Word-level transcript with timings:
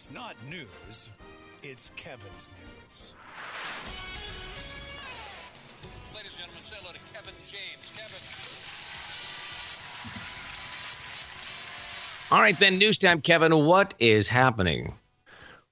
It's 0.00 0.10
not 0.12 0.34
news, 0.48 1.10
it's 1.62 1.92
Kevin's 1.94 2.50
news. 2.56 3.14
Ladies 6.14 6.32
and 6.32 6.40
gentlemen, 6.40 6.62
say 6.62 6.76
hello 6.80 6.94
to 6.94 7.00
Kevin 7.12 7.34
James. 7.44 7.92
Kevin. 7.98 8.22
All 12.34 12.40
right, 12.40 12.58
then, 12.58 12.78
news 12.78 12.96
time, 12.96 13.20
Kevin. 13.20 13.66
What 13.66 13.92
is 13.98 14.26
happening? 14.26 14.94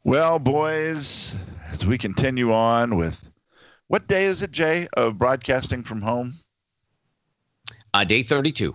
Well, 0.05 0.39
boys, 0.39 1.35
as 1.73 1.87
we 1.87 1.97
continue 1.97 2.53
on 2.53 2.97
with 2.97 3.31
what 3.87 4.09
day 4.09 4.27
is 4.27 4.43
it, 4.43 4.53
Jay, 4.53 4.89
of 4.95 5.17
broadcasting 5.17 5.83
from 5.83 6.03
home? 6.03 6.35
Uh, 7.95 8.05
day 8.05 8.23
32. 8.23 8.75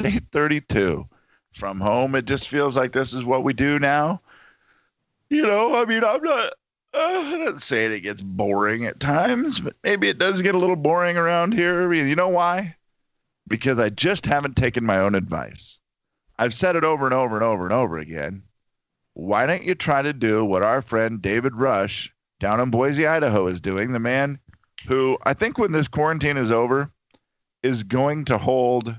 Day 0.00 0.18
32 0.32 1.06
from 1.52 1.78
home. 1.78 2.16
It 2.16 2.24
just 2.24 2.48
feels 2.48 2.76
like 2.76 2.90
this 2.90 3.14
is 3.14 3.24
what 3.24 3.44
we 3.44 3.52
do 3.52 3.78
now. 3.78 4.20
You 5.30 5.46
know, 5.46 5.80
I 5.80 5.84
mean, 5.84 6.02
I'm 6.02 6.22
not, 6.22 6.52
uh, 6.92 7.22
I'm 7.24 7.44
not 7.44 7.62
saying 7.62 7.92
it 7.92 8.00
gets 8.00 8.20
boring 8.20 8.84
at 8.84 8.98
times, 8.98 9.60
but 9.60 9.76
maybe 9.84 10.08
it 10.08 10.18
does 10.18 10.42
get 10.42 10.56
a 10.56 10.58
little 10.58 10.76
boring 10.76 11.16
around 11.16 11.54
here. 11.54 11.84
I 11.84 11.86
mean, 11.86 12.08
you 12.08 12.16
know 12.16 12.28
why? 12.28 12.74
Because 13.46 13.78
I 13.78 13.90
just 13.90 14.26
haven't 14.26 14.56
taken 14.56 14.84
my 14.84 14.98
own 14.98 15.14
advice. 15.14 15.78
I've 16.36 16.54
said 16.54 16.74
it 16.74 16.84
over 16.84 17.04
and 17.04 17.14
over 17.14 17.36
and 17.36 17.44
over 17.44 17.64
and 17.64 17.72
over 17.72 17.98
again. 17.98 18.42
Why 19.14 19.46
don't 19.46 19.62
you 19.62 19.74
try 19.74 20.02
to 20.02 20.12
do 20.12 20.44
what 20.44 20.62
our 20.62 20.82
friend 20.82 21.22
David 21.22 21.56
Rush 21.56 22.12
down 22.40 22.60
in 22.60 22.70
Boise, 22.70 23.06
Idaho 23.06 23.46
is 23.46 23.60
doing? 23.60 23.92
The 23.92 23.98
man 24.00 24.40
who 24.88 25.16
I 25.24 25.34
think 25.34 25.58
when 25.58 25.72
this 25.72 25.88
quarantine 25.88 26.36
is 26.36 26.50
over 26.50 26.90
is 27.62 27.84
going 27.84 28.24
to 28.26 28.38
hold 28.38 28.96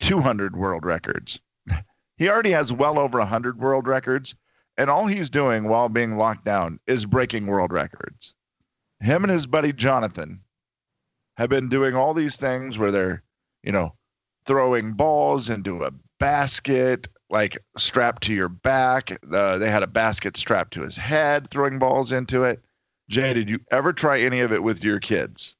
200 0.00 0.54
world 0.56 0.84
records. 0.84 1.40
He 2.18 2.28
already 2.28 2.50
has 2.50 2.72
well 2.72 2.98
over 2.98 3.18
100 3.18 3.60
world 3.60 3.86
records, 3.86 4.34
and 4.78 4.88
all 4.88 5.06
he's 5.06 5.28
doing 5.28 5.64
while 5.64 5.88
being 5.88 6.16
locked 6.16 6.44
down 6.44 6.78
is 6.86 7.04
breaking 7.04 7.46
world 7.46 7.72
records. 7.72 8.32
Him 9.00 9.24
and 9.24 9.32
his 9.32 9.46
buddy 9.46 9.72
Jonathan 9.72 10.40
have 11.36 11.50
been 11.50 11.68
doing 11.68 11.94
all 11.94 12.14
these 12.14 12.36
things 12.36 12.78
where 12.78 12.92
they're, 12.92 13.22
you 13.62 13.72
know, 13.72 13.94
throwing 14.46 14.92
balls 14.92 15.50
into 15.50 15.82
a 15.82 15.90
basket, 16.18 17.08
like 17.28 17.58
strapped 17.76 18.22
to 18.24 18.32
your 18.32 18.48
back. 18.48 19.18
Uh, 19.30 19.58
they 19.58 19.70
had 19.70 19.82
a 19.82 19.88
basket 19.88 20.36
strapped 20.36 20.72
to 20.74 20.82
his 20.82 20.96
head, 20.96 21.50
throwing 21.50 21.78
balls 21.78 22.12
into 22.12 22.44
it. 22.44 22.62
Jay, 23.10 23.32
did 23.34 23.48
you 23.48 23.58
ever 23.70 23.92
try 23.92 24.20
any 24.20 24.40
of 24.40 24.52
it 24.52 24.62
with 24.62 24.84
your 24.84 25.00
kids? 25.00 25.54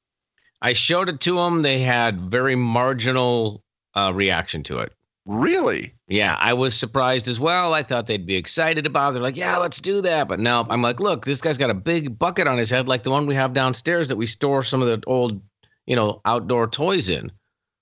I 0.62 0.72
showed 0.72 1.08
it 1.08 1.20
to 1.20 1.36
them. 1.36 1.62
They 1.62 1.80
had 1.80 2.30
very 2.30 2.56
marginal 2.56 3.62
uh, 3.94 4.12
reaction 4.14 4.62
to 4.64 4.78
it. 4.78 4.92
Really? 5.28 5.92
Yeah, 6.06 6.36
I 6.40 6.54
was 6.54 6.74
surprised 6.74 7.28
as 7.28 7.38
well. 7.38 7.74
I 7.74 7.82
thought 7.82 8.06
they'd 8.06 8.24
be 8.24 8.36
excited 8.36 8.86
about 8.86 9.10
it. 9.10 9.12
They're 9.12 9.22
like, 9.22 9.36
yeah, 9.36 9.58
let's 9.58 9.78
do 9.78 10.00
that. 10.00 10.26
But 10.26 10.40
no, 10.40 10.66
I'm 10.70 10.80
like, 10.80 11.00
look, 11.00 11.26
this 11.26 11.42
guy's 11.42 11.58
got 11.58 11.68
a 11.68 11.74
big 11.74 12.18
bucket 12.18 12.46
on 12.46 12.56
his 12.56 12.70
head, 12.70 12.88
like 12.88 13.02
the 13.02 13.10
one 13.10 13.26
we 13.26 13.34
have 13.34 13.52
downstairs 13.52 14.08
that 14.08 14.16
we 14.16 14.24
store 14.24 14.62
some 14.62 14.80
of 14.80 14.88
the 14.88 15.02
old, 15.06 15.38
you 15.86 15.94
know, 15.94 16.22
outdoor 16.24 16.66
toys 16.66 17.10
in. 17.10 17.30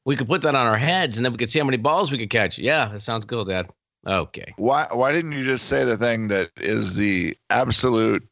We 0.05 0.17
could 0.17 0.27
put 0.29 0.43
that 0.43 0.57
on 0.57 0.67
our 0.67 0.77
heads 0.77 1.17
and 1.17 1.25
then 1.25 1.33
we 1.33 1.39
could 1.39 1.49
see 1.49 1.61
how 1.61 1.65
many 1.65 1.77
balls 1.77 2.11
we 2.11 2.19
could 2.19 2.31
catch. 2.31 2.59
Yeah, 2.59 2.89
that 2.89 2.99
sounds 3.01 3.25
good, 3.25 3.47
Dad. 3.47 3.69
Okay. 4.09 4.53
Why 4.57 4.89
why 4.91 5.13
didn't 5.13 5.33
you 5.33 5.45
just 5.45 5.67
say 5.67 5.85
the 5.85 5.97
thing 5.97 6.27
that 6.29 6.51
is 6.57 6.97
the 6.97 7.37
absolute 7.51 8.27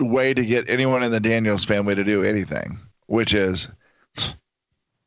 way 0.00 0.34
to 0.34 0.44
get 0.44 0.68
anyone 0.68 1.04
in 1.04 1.12
the 1.12 1.20
Daniels 1.20 1.64
family 1.64 1.94
to 1.94 2.02
do 2.02 2.24
anything, 2.24 2.78
which 3.06 3.32
is 3.32 3.68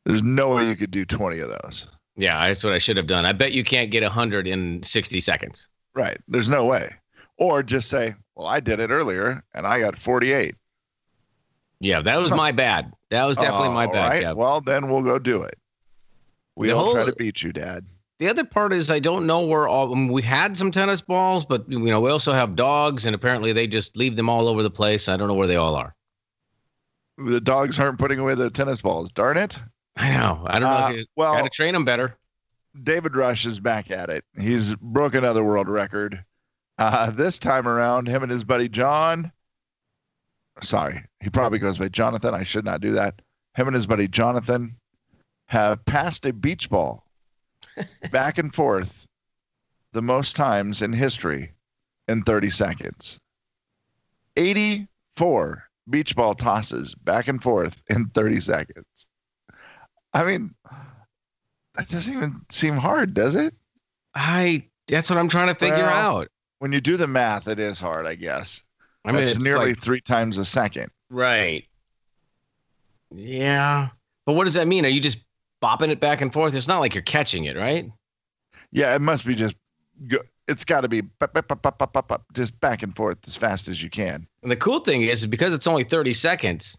there's 0.06 0.22
no 0.22 0.54
way 0.54 0.66
you 0.66 0.76
could 0.76 0.90
do 0.90 1.04
20 1.04 1.40
of 1.40 1.50
those. 1.50 1.86
Yeah, 2.16 2.46
that's 2.46 2.62
what 2.62 2.72
I 2.72 2.78
should 2.78 2.96
have 2.96 3.06
done. 3.06 3.24
I 3.24 3.32
bet 3.32 3.52
you 3.52 3.64
can't 3.64 3.90
get 3.90 4.02
100 4.02 4.46
in 4.46 4.82
60 4.82 5.20
seconds. 5.20 5.66
Right. 5.94 6.18
There's 6.28 6.50
no 6.50 6.66
way. 6.66 6.94
Or 7.38 7.62
just 7.62 7.88
say, 7.88 8.14
well, 8.34 8.46
I 8.46 8.60
did 8.60 8.80
it 8.80 8.90
earlier 8.90 9.42
and 9.54 9.66
I 9.66 9.80
got 9.80 9.96
48. 9.96 10.54
Yeah, 11.80 12.00
that 12.02 12.20
was 12.20 12.30
my 12.30 12.52
bad. 12.52 12.92
That 13.10 13.24
was 13.24 13.36
definitely 13.36 13.70
my 13.70 13.86
bad, 13.86 14.24
right. 14.24 14.36
Well, 14.36 14.60
then 14.60 14.88
we'll 14.88 15.02
go 15.02 15.18
do 15.18 15.42
it. 15.42 15.58
We 16.54 16.68
The 16.68 16.74
don't 16.74 16.94
try 16.94 17.04
to 17.04 17.12
beat 17.14 17.42
you, 17.42 17.52
Dad. 17.52 17.84
The 18.18 18.28
other 18.28 18.44
part 18.44 18.72
is 18.72 18.88
I 18.88 19.00
don't 19.00 19.26
know 19.26 19.44
where 19.44 19.66
all 19.66 19.92
I 19.92 19.98
mean, 19.98 20.12
we 20.12 20.22
had 20.22 20.56
some 20.56 20.70
tennis 20.70 21.00
balls, 21.00 21.44
but 21.44 21.68
you 21.68 21.80
know 21.80 22.00
we 22.00 22.10
also 22.10 22.32
have 22.32 22.54
dogs, 22.54 23.04
and 23.04 23.16
apparently 23.16 23.52
they 23.52 23.66
just 23.66 23.96
leave 23.96 24.14
them 24.14 24.28
all 24.28 24.46
over 24.46 24.62
the 24.62 24.70
place. 24.70 25.08
I 25.08 25.16
don't 25.16 25.26
know 25.26 25.34
where 25.34 25.48
they 25.48 25.56
all 25.56 25.74
are. 25.74 25.96
The 27.18 27.40
dogs 27.40 27.80
aren't 27.80 27.98
putting 27.98 28.20
away 28.20 28.36
the 28.36 28.48
tennis 28.48 28.80
balls. 28.80 29.10
Darn 29.10 29.36
it. 29.36 29.58
I 29.96 30.10
know. 30.10 30.42
I 30.46 30.58
don't 30.58 30.70
know. 30.70 31.00
Uh, 31.00 31.04
well- 31.16 31.34
got 31.34 31.44
to 31.44 31.50
train 31.50 31.74
him 31.74 31.84
better. 31.84 32.16
David 32.82 33.14
Rush 33.14 33.44
is 33.44 33.60
back 33.60 33.90
at 33.90 34.08
it. 34.08 34.24
He's 34.40 34.74
broke 34.76 35.14
another 35.14 35.44
world 35.44 35.68
record. 35.68 36.24
Uh, 36.78 37.10
this 37.10 37.38
time 37.38 37.68
around, 37.68 38.08
him 38.08 38.22
and 38.22 38.32
his 38.32 38.44
buddy 38.44 38.68
John. 38.68 39.30
Sorry, 40.62 41.04
he 41.20 41.28
probably 41.28 41.58
goes 41.58 41.78
by 41.78 41.88
Jonathan. 41.88 42.34
I 42.34 42.44
should 42.44 42.64
not 42.64 42.80
do 42.80 42.92
that. 42.92 43.20
Him 43.56 43.66
and 43.68 43.74
his 43.76 43.86
buddy 43.86 44.08
Jonathan 44.08 44.76
have 45.48 45.84
passed 45.84 46.24
a 46.24 46.32
beach 46.32 46.70
ball 46.70 47.06
back 48.10 48.38
and 48.38 48.54
forth 48.54 49.06
the 49.92 50.02
most 50.02 50.34
times 50.34 50.80
in 50.80 50.94
history 50.94 51.52
in 52.08 52.22
30 52.22 52.48
seconds. 52.48 53.18
84 54.36 55.64
beach 55.90 56.16
ball 56.16 56.34
tosses 56.34 56.94
back 56.94 57.28
and 57.28 57.42
forth 57.42 57.82
in 57.90 58.06
30 58.06 58.40
seconds. 58.40 59.06
I 60.14 60.24
mean, 60.24 60.54
that 61.74 61.88
doesn't 61.88 62.12
even 62.14 62.34
seem 62.50 62.74
hard, 62.74 63.14
does 63.14 63.34
it? 63.34 63.54
I. 64.14 64.64
That's 64.88 65.08
what 65.08 65.18
I'm 65.18 65.28
trying 65.28 65.48
to 65.48 65.54
figure 65.54 65.84
Well, 65.84 66.18
out. 66.18 66.28
When 66.58 66.72
you 66.72 66.80
do 66.80 66.96
the 66.96 67.06
math, 67.06 67.48
it 67.48 67.58
is 67.58 67.80
hard, 67.80 68.06
I 68.06 68.14
guess. 68.14 68.62
I 69.04 69.12
mean, 69.12 69.22
it's 69.22 69.36
it's 69.36 69.44
nearly 69.44 69.70
like, 69.70 69.82
three 69.82 70.00
times 70.00 70.38
a 70.38 70.44
second. 70.44 70.90
right. 71.10 71.64
Yeah, 73.14 73.88
but 74.24 74.34
what 74.34 74.44
does 74.44 74.54
that 74.54 74.66
mean? 74.66 74.86
Are 74.86 74.88
you 74.88 75.00
just 75.00 75.24
bopping 75.62 75.88
it 75.90 76.00
back 76.00 76.20
and 76.22 76.32
forth? 76.32 76.54
It's 76.54 76.68
not 76.68 76.78
like 76.78 76.94
you're 76.94 77.02
catching 77.02 77.44
it, 77.44 77.56
right? 77.56 77.90
Yeah, 78.70 78.94
it 78.94 79.00
must 79.00 79.26
be 79.26 79.34
just. 79.34 79.56
It's 80.48 80.64
got 80.64 80.80
to 80.80 80.88
be 80.88 81.02
just 82.32 82.60
back 82.60 82.82
and 82.82 82.96
forth 82.96 83.18
as 83.28 83.36
fast 83.36 83.68
as 83.68 83.82
you 83.82 83.90
can. 83.90 84.26
And 84.42 84.50
the 84.50 84.56
cool 84.56 84.80
thing 84.80 85.02
is, 85.02 85.20
is 85.20 85.26
because 85.26 85.54
it's 85.54 85.66
only 85.66 85.84
30 85.84 86.14
seconds. 86.14 86.76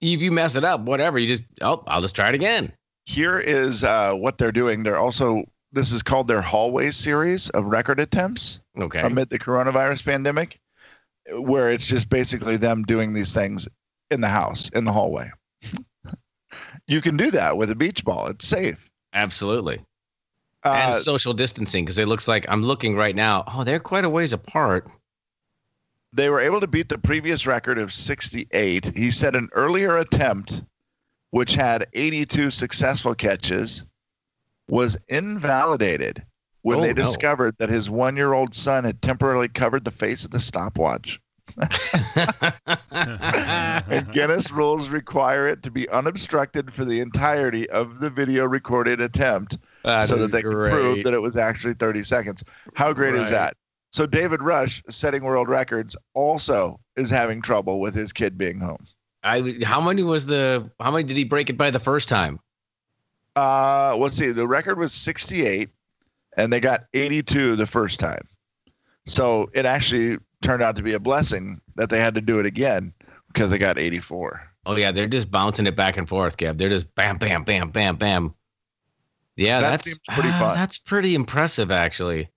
If 0.00 0.20
you 0.20 0.30
mess 0.32 0.56
it 0.56 0.64
up, 0.64 0.80
whatever, 0.82 1.18
you 1.18 1.26
just 1.26 1.44
oh, 1.62 1.82
I'll 1.86 2.02
just 2.02 2.14
try 2.16 2.28
it 2.28 2.34
again. 2.34 2.72
Here 3.06 3.38
is 3.38 3.84
uh, 3.84 4.14
what 4.14 4.38
they're 4.38 4.52
doing. 4.52 4.82
They're 4.82 4.98
also 4.98 5.44
this 5.72 5.92
is 5.92 6.02
called 6.02 6.28
their 6.28 6.40
hallway 6.42 6.90
series 6.90 7.50
of 7.50 7.66
record 7.66 7.98
attempts 8.00 8.60
Okay. 8.78 9.00
amid 9.00 9.28
the 9.30 9.38
coronavirus 9.38 10.04
pandemic, 10.04 10.58
where 11.32 11.68
it's 11.70 11.86
just 11.86 12.08
basically 12.08 12.56
them 12.56 12.82
doing 12.82 13.12
these 13.12 13.34
things 13.34 13.68
in 14.10 14.20
the 14.20 14.28
house 14.28 14.68
in 14.70 14.84
the 14.84 14.92
hallway. 14.92 15.30
you 16.86 17.00
can 17.00 17.16
do 17.16 17.30
that 17.30 17.56
with 17.56 17.70
a 17.70 17.74
beach 17.74 18.04
ball. 18.04 18.28
It's 18.28 18.46
safe. 18.46 18.90
Absolutely. 19.12 19.80
Uh, 20.64 20.92
and 20.94 20.96
social 20.96 21.34
distancing 21.34 21.84
because 21.84 21.98
it 21.98 22.08
looks 22.08 22.26
like 22.26 22.46
I'm 22.48 22.62
looking 22.62 22.96
right 22.96 23.14
now. 23.14 23.44
Oh, 23.52 23.64
they're 23.64 23.80
quite 23.80 24.04
a 24.04 24.08
ways 24.08 24.32
apart. 24.32 24.88
They 26.14 26.30
were 26.30 26.40
able 26.40 26.60
to 26.60 26.66
beat 26.68 26.88
the 26.88 26.98
previous 26.98 27.46
record 27.46 27.76
of 27.78 27.92
68. 27.92 28.92
He 28.96 29.10
said 29.10 29.34
an 29.34 29.48
earlier 29.52 29.98
attempt, 29.98 30.62
which 31.30 31.54
had 31.56 31.86
82 31.92 32.50
successful 32.50 33.14
catches, 33.14 33.84
was 34.68 34.96
invalidated 35.08 36.24
when 36.62 36.78
Oh, 36.78 36.82
they 36.82 36.94
no. 36.94 36.94
discovered 36.94 37.56
that 37.58 37.68
his 37.68 37.90
one 37.90 38.16
year 38.16 38.32
old 38.32 38.54
son 38.54 38.84
had 38.84 39.02
temporarily 39.02 39.48
covered 39.48 39.84
the 39.84 39.90
face 39.90 40.24
of 40.24 40.30
the 40.30 40.40
stopwatch. 40.40 41.20
And 42.90 44.12
Guinness 44.12 44.50
rules 44.50 44.88
require 44.88 45.46
it 45.48 45.62
to 45.64 45.70
be 45.70 45.88
unobstructed 45.90 46.72
for 46.72 46.84
the 46.84 47.00
entirety 47.00 47.68
of 47.70 48.00
the 48.00 48.08
video 48.10 48.44
recorded 48.46 49.00
attempt 49.00 49.58
That 49.82 50.06
so 50.06 50.16
that 50.16 50.32
they 50.32 50.42
can 50.42 50.52
prove 50.52 51.04
that 51.04 51.12
it 51.12 51.20
was 51.20 51.36
actually 51.36 51.74
30 51.74 52.02
seconds. 52.02 52.44
How 52.74 52.92
great 52.92 53.14
is 53.14 53.30
that? 53.30 53.56
So 53.94 54.06
David 54.06 54.42
Rush, 54.42 54.82
setting 54.88 55.22
world 55.22 55.48
records, 55.48 55.96
also 56.14 56.80
is 56.96 57.10
having 57.10 57.40
trouble 57.40 57.78
with 57.78 57.94
his 57.94 58.12
kid 58.12 58.36
being 58.36 58.58
home. 58.58 58.84
I 59.22 59.54
how 59.62 59.80
many 59.80 60.02
was 60.02 60.26
the 60.26 60.68
how 60.80 60.90
many 60.90 61.04
did 61.04 61.16
he 61.16 61.22
break 61.22 61.48
it 61.48 61.56
by 61.56 61.70
the 61.70 61.78
first 61.78 62.08
time? 62.08 62.40
Uh, 63.36 63.96
let's 63.96 64.18
see. 64.18 64.32
The 64.32 64.48
record 64.48 64.80
was 64.80 64.92
68, 64.92 65.70
and 66.36 66.52
they 66.52 66.58
got 66.58 66.86
82 66.92 67.54
the 67.54 67.66
first 67.66 68.00
time. 68.00 68.26
So 69.06 69.48
it 69.54 69.64
actually 69.64 70.18
turned 70.42 70.60
out 70.60 70.74
to 70.74 70.82
be 70.82 70.94
a 70.94 71.00
blessing 71.00 71.60
that 71.76 71.88
they 71.88 72.00
had 72.00 72.16
to 72.16 72.20
do 72.20 72.40
it 72.40 72.46
again 72.46 72.92
because 73.28 73.52
they 73.52 73.58
got 73.58 73.78
84. 73.78 74.42
Oh 74.66 74.74
yeah, 74.74 74.90
they're 74.90 75.06
just 75.06 75.30
bouncing 75.30 75.68
it 75.68 75.76
back 75.76 75.96
and 75.96 76.08
forth, 76.08 76.36
Gab. 76.36 76.58
They're 76.58 76.68
just 76.68 76.92
bam, 76.96 77.16
bam, 77.18 77.44
bam, 77.44 77.70
bam, 77.70 77.94
bam. 77.94 78.34
Yeah, 79.36 79.60
That 79.60 79.70
that's 79.84 79.98
pretty 80.08 80.30
fun. 80.30 80.56
That's 80.56 80.78
pretty 80.78 81.14
impressive, 81.14 81.70
actually. 81.70 82.28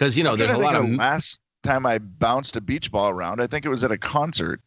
Because 0.00 0.16
you 0.16 0.24
know, 0.24 0.34
there's 0.34 0.50
a 0.50 0.56
lot 0.56 0.76
of 0.76 0.88
last 0.94 1.38
time 1.62 1.84
I 1.84 1.98
bounced 1.98 2.56
a 2.56 2.60
beach 2.62 2.90
ball 2.90 3.10
around. 3.10 3.42
I 3.42 3.46
think 3.46 3.66
it 3.66 3.68
was 3.68 3.84
at 3.84 3.90
a 3.90 3.98
concert. 3.98 4.62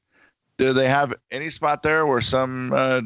Do 0.59 0.73
they 0.73 0.87
have 0.87 1.11
any 1.31 1.49
spot 1.49 1.81
there 1.81 2.05
where 2.05 2.21
some 2.21 2.71
uh, 2.71 3.01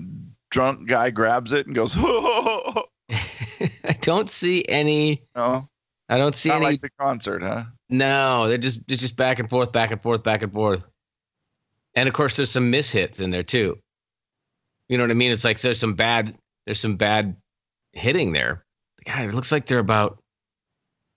drunk 0.52 0.90
guy 0.90 1.10
grabs 1.10 1.54
it 1.54 1.68
and 1.68 1.74
goes, 1.74 1.96
"Oh"? 1.98 2.84
I 3.10 3.96
don't 4.02 4.30
see 4.30 4.66
any. 4.68 5.24
No, 5.38 5.70
I 6.10 6.18
don't 6.18 6.36
see 6.36 6.50
not 6.50 6.58
any. 6.58 6.66
like 6.66 6.82
the 6.82 6.90
concert, 7.00 7.44
huh? 7.44 7.64
No, 7.90 8.50
they're 8.50 8.58
just 8.58 8.86
they're 8.90 8.98
just 8.98 9.16
back 9.16 9.40
and 9.40 9.50
forth, 9.50 9.72
back 9.72 9.92
and 9.92 10.02
forth, 10.02 10.22
back 10.22 10.42
and 10.42 10.52
forth. 10.52 10.86
And 11.96 12.10
of 12.10 12.14
course, 12.14 12.36
there's 12.36 12.52
some 12.52 12.70
mishits 12.70 13.22
in 13.22 13.30
there 13.30 13.42
too. 13.42 13.80
You 14.90 14.98
know 14.98 15.06
what 15.06 15.12
I 15.12 15.14
mean? 15.14 15.32
It's 15.32 15.46
like 15.46 15.62
there's 15.62 15.80
some 15.80 15.94
bad 15.94 16.38
there's 16.66 16.82
some 16.82 16.98
bad 16.98 17.38
hitting 17.94 18.34
there. 18.34 18.66
God, 19.06 19.30
it 19.30 19.34
looks 19.34 19.54
like 19.54 19.68
they're 19.68 19.80
about 19.80 20.22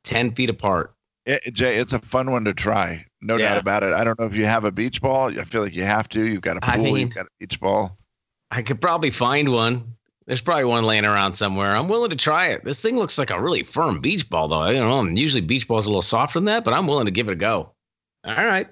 ten 0.04 0.32
feet 0.36 0.50
apart. 0.50 0.94
It, 1.26 1.52
Jay, 1.52 1.76
it's 1.76 1.92
a 1.92 1.98
fun 1.98 2.30
one 2.30 2.44
to 2.44 2.54
try. 2.54 3.04
No 3.20 3.36
Yeah. 3.36 3.50
doubt 3.50 3.58
about 3.60 3.82
it. 3.82 3.92
I 3.92 4.04
don't 4.04 4.18
know 4.18 4.26
if 4.26 4.34
you 4.34 4.46
have 4.46 4.64
a 4.64 4.72
beach 4.72 5.00
ball. 5.02 5.28
I 5.38 5.44
feel 5.44 5.62
like 5.62 5.74
you 5.74 5.84
have 5.84 6.08
to. 6.10 6.24
You've 6.24 6.40
got 6.40 6.56
a 6.56 6.60
pool. 6.60 6.72
I 6.72 6.76
mean- 6.78 6.96
you've 6.96 7.14
got 7.14 7.26
a 7.26 7.30
beach 7.38 7.60
ball. 7.60 7.98
I 8.50 8.62
could 8.62 8.80
probably 8.80 9.10
find 9.10 9.52
one. 9.52 9.96
There's 10.26 10.42
probably 10.42 10.64
one 10.64 10.84
laying 10.84 11.04
around 11.04 11.34
somewhere. 11.34 11.74
I'm 11.74 11.88
willing 11.88 12.10
to 12.10 12.16
try 12.16 12.46
it. 12.48 12.64
This 12.64 12.80
thing 12.80 12.96
looks 12.96 13.18
like 13.18 13.30
a 13.30 13.40
really 13.40 13.62
firm 13.62 14.00
beach 14.00 14.28
ball, 14.28 14.48
though. 14.48 14.60
I 14.60 14.72
don't 14.74 15.14
know. 15.14 15.20
Usually 15.20 15.40
beach 15.40 15.66
balls 15.66 15.86
are 15.86 15.88
a 15.88 15.90
little 15.90 16.02
softer 16.02 16.38
than 16.38 16.46
that, 16.46 16.64
but 16.64 16.72
I'm 16.72 16.86
willing 16.86 17.06
to 17.06 17.10
give 17.10 17.28
it 17.28 17.32
a 17.32 17.36
go. 17.36 17.72
All 18.24 18.34
right. 18.34 18.68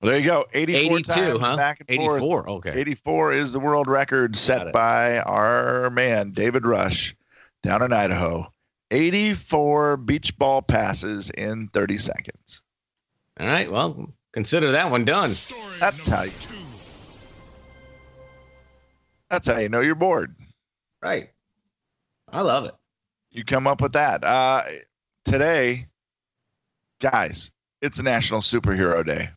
Well, 0.00 0.10
there 0.10 0.18
you 0.18 0.26
go. 0.26 0.46
84 0.52 0.96
82, 0.98 1.12
times 1.12 1.40
huh? 1.40 1.56
back 1.56 1.82
and 1.88 1.96
forth. 1.98 2.18
84. 2.22 2.50
Okay. 2.50 2.72
84 2.80 3.32
is 3.32 3.52
the 3.52 3.60
world 3.60 3.86
record 3.86 4.36
set 4.36 4.72
by 4.72 5.18
our 5.20 5.90
man, 5.90 6.32
David 6.32 6.66
Rush, 6.66 7.14
down 7.62 7.82
in 7.82 7.92
Idaho. 7.92 8.52
84 8.90 9.96
beach 9.98 10.36
ball 10.38 10.62
passes 10.62 11.30
in 11.30 11.68
30 11.68 11.98
seconds. 11.98 12.62
All 13.40 13.46
right. 13.46 13.70
Well, 13.70 14.12
consider 14.32 14.70
that 14.72 14.90
one 14.90 15.04
done. 15.04 15.34
Story 15.34 15.60
That's 15.78 16.08
how 16.08 16.22
you- 16.22 16.32
That's 19.30 19.48
how 19.48 19.58
you 19.58 19.68
know 19.68 19.80
you're 19.80 19.94
bored. 19.94 20.34
Right. 21.02 21.30
I 22.32 22.40
love 22.42 22.64
it. 22.66 22.74
You 23.30 23.44
come 23.44 23.66
up 23.66 23.80
with 23.80 23.92
that. 23.92 24.24
Uh, 24.24 24.62
today, 25.24 25.88
guys, 27.00 27.50
it's 27.82 28.00
National 28.00 28.40
Superhero 28.40 29.04
Day. 29.04 29.28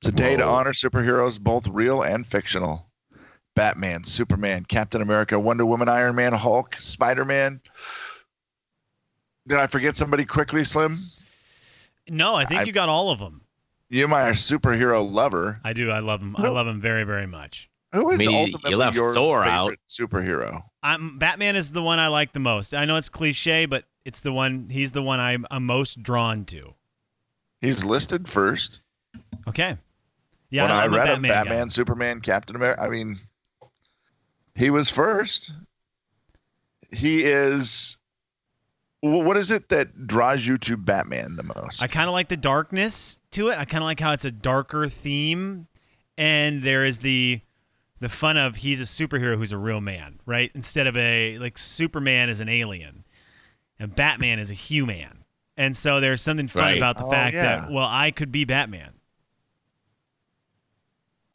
It's 0.00 0.08
a 0.08 0.12
day 0.12 0.36
to 0.36 0.44
honor 0.44 0.72
superheroes, 0.72 1.40
both 1.40 1.66
real 1.68 2.02
and 2.02 2.26
fictional. 2.26 2.86
Batman, 3.54 4.04
Superman, 4.04 4.64
Captain 4.64 5.02
America, 5.02 5.38
Wonder 5.38 5.66
Woman, 5.66 5.88
Iron 5.88 6.14
Man, 6.14 6.32
Hulk, 6.32 6.76
Spider 6.78 7.24
Man. 7.24 7.60
Did 9.48 9.58
I 9.58 9.66
forget 9.66 9.96
somebody 9.96 10.24
quickly, 10.24 10.62
Slim? 10.62 10.98
No, 12.08 12.34
I 12.36 12.44
think 12.44 12.60
I- 12.60 12.64
you 12.64 12.72
got 12.72 12.88
all 12.88 13.10
of 13.10 13.18
them. 13.18 13.42
You, 13.90 14.04
are 14.04 14.08
my 14.08 14.30
superhero 14.32 15.10
lover. 15.10 15.60
I 15.64 15.72
do. 15.72 15.90
I 15.90 16.00
love 16.00 16.20
them. 16.20 16.36
I 16.36 16.48
love 16.48 16.66
them 16.66 16.78
very, 16.78 17.04
very 17.04 17.26
much. 17.26 17.70
Who 17.94 18.10
is 18.10 18.20
I 18.20 18.26
mean, 18.26 18.48
you- 18.48 18.58
you 18.68 18.76
left 18.76 18.94
your 18.94 19.14
Thor 19.14 19.44
out. 19.44 19.72
superhero? 19.88 20.62
I'm 20.82 21.18
Batman 21.18 21.56
is 21.56 21.72
the 21.72 21.82
one 21.82 21.98
I 21.98 22.08
like 22.08 22.34
the 22.34 22.38
most. 22.40 22.74
I 22.74 22.84
know 22.84 22.96
it's 22.96 23.08
cliche, 23.08 23.64
but 23.64 23.84
it's 24.04 24.20
the 24.20 24.32
one. 24.32 24.68
He's 24.68 24.92
the 24.92 25.02
one 25.02 25.20
I'm, 25.20 25.46
I'm 25.50 25.64
most 25.64 26.02
drawn 26.02 26.44
to. 26.46 26.74
He's 27.62 27.82
listed 27.84 28.28
first. 28.28 28.82
Okay. 29.48 29.78
Yeah, 30.50 30.64
when 30.64 30.72
I 30.72 30.84
I'm 30.84 30.94
read 30.94 31.06
Batman, 31.06 31.16
him, 31.16 31.22
guy. 31.22 31.44
Batman, 31.44 31.70
Superman, 31.70 32.20
Captain 32.20 32.56
America. 32.56 32.82
I 32.82 32.88
mean, 32.88 33.16
he 34.54 34.68
was 34.68 34.90
first. 34.90 35.52
He 36.92 37.24
is. 37.24 37.97
Wh- 39.00 39.04
What 39.24 39.36
is 39.36 39.50
it 39.50 39.68
that 39.70 40.06
draws 40.06 40.46
you 40.46 40.58
to 40.58 40.76
Batman 40.76 41.36
the 41.36 41.42
most? 41.42 41.82
I 41.82 41.86
kind 41.88 42.08
of 42.08 42.12
like 42.12 42.28
the 42.28 42.36
darkness 42.36 43.18
to 43.32 43.48
it. 43.48 43.58
I 43.58 43.64
kind 43.64 43.82
of 43.82 43.86
like 43.86 44.00
how 44.00 44.12
it's 44.12 44.24
a 44.24 44.30
darker 44.30 44.88
theme, 44.88 45.66
and 46.16 46.62
there 46.62 46.84
is 46.84 46.98
the 46.98 47.40
the 48.00 48.08
fun 48.08 48.36
of 48.36 48.56
he's 48.56 48.80
a 48.80 48.84
superhero 48.84 49.36
who's 49.36 49.50
a 49.52 49.58
real 49.58 49.80
man, 49.80 50.20
right? 50.24 50.50
Instead 50.54 50.86
of 50.86 50.96
a 50.96 51.38
like 51.38 51.58
Superman 51.58 52.28
is 52.28 52.40
an 52.40 52.48
alien, 52.48 53.04
and 53.78 53.94
Batman 53.94 54.38
is 54.38 54.50
a 54.50 54.54
human, 54.54 55.24
and 55.56 55.76
so 55.76 56.00
there's 56.00 56.22
something 56.22 56.46
fun 56.48 56.62
Right. 56.62 56.76
about 56.76 56.98
the 56.98 57.04
Oh, 57.06 57.10
fact 57.10 57.34
yeah. 57.34 57.62
that 57.62 57.72
well, 57.72 57.88
I 57.90 58.10
could 58.12 58.30
be 58.32 58.44
Batman. 58.44 58.92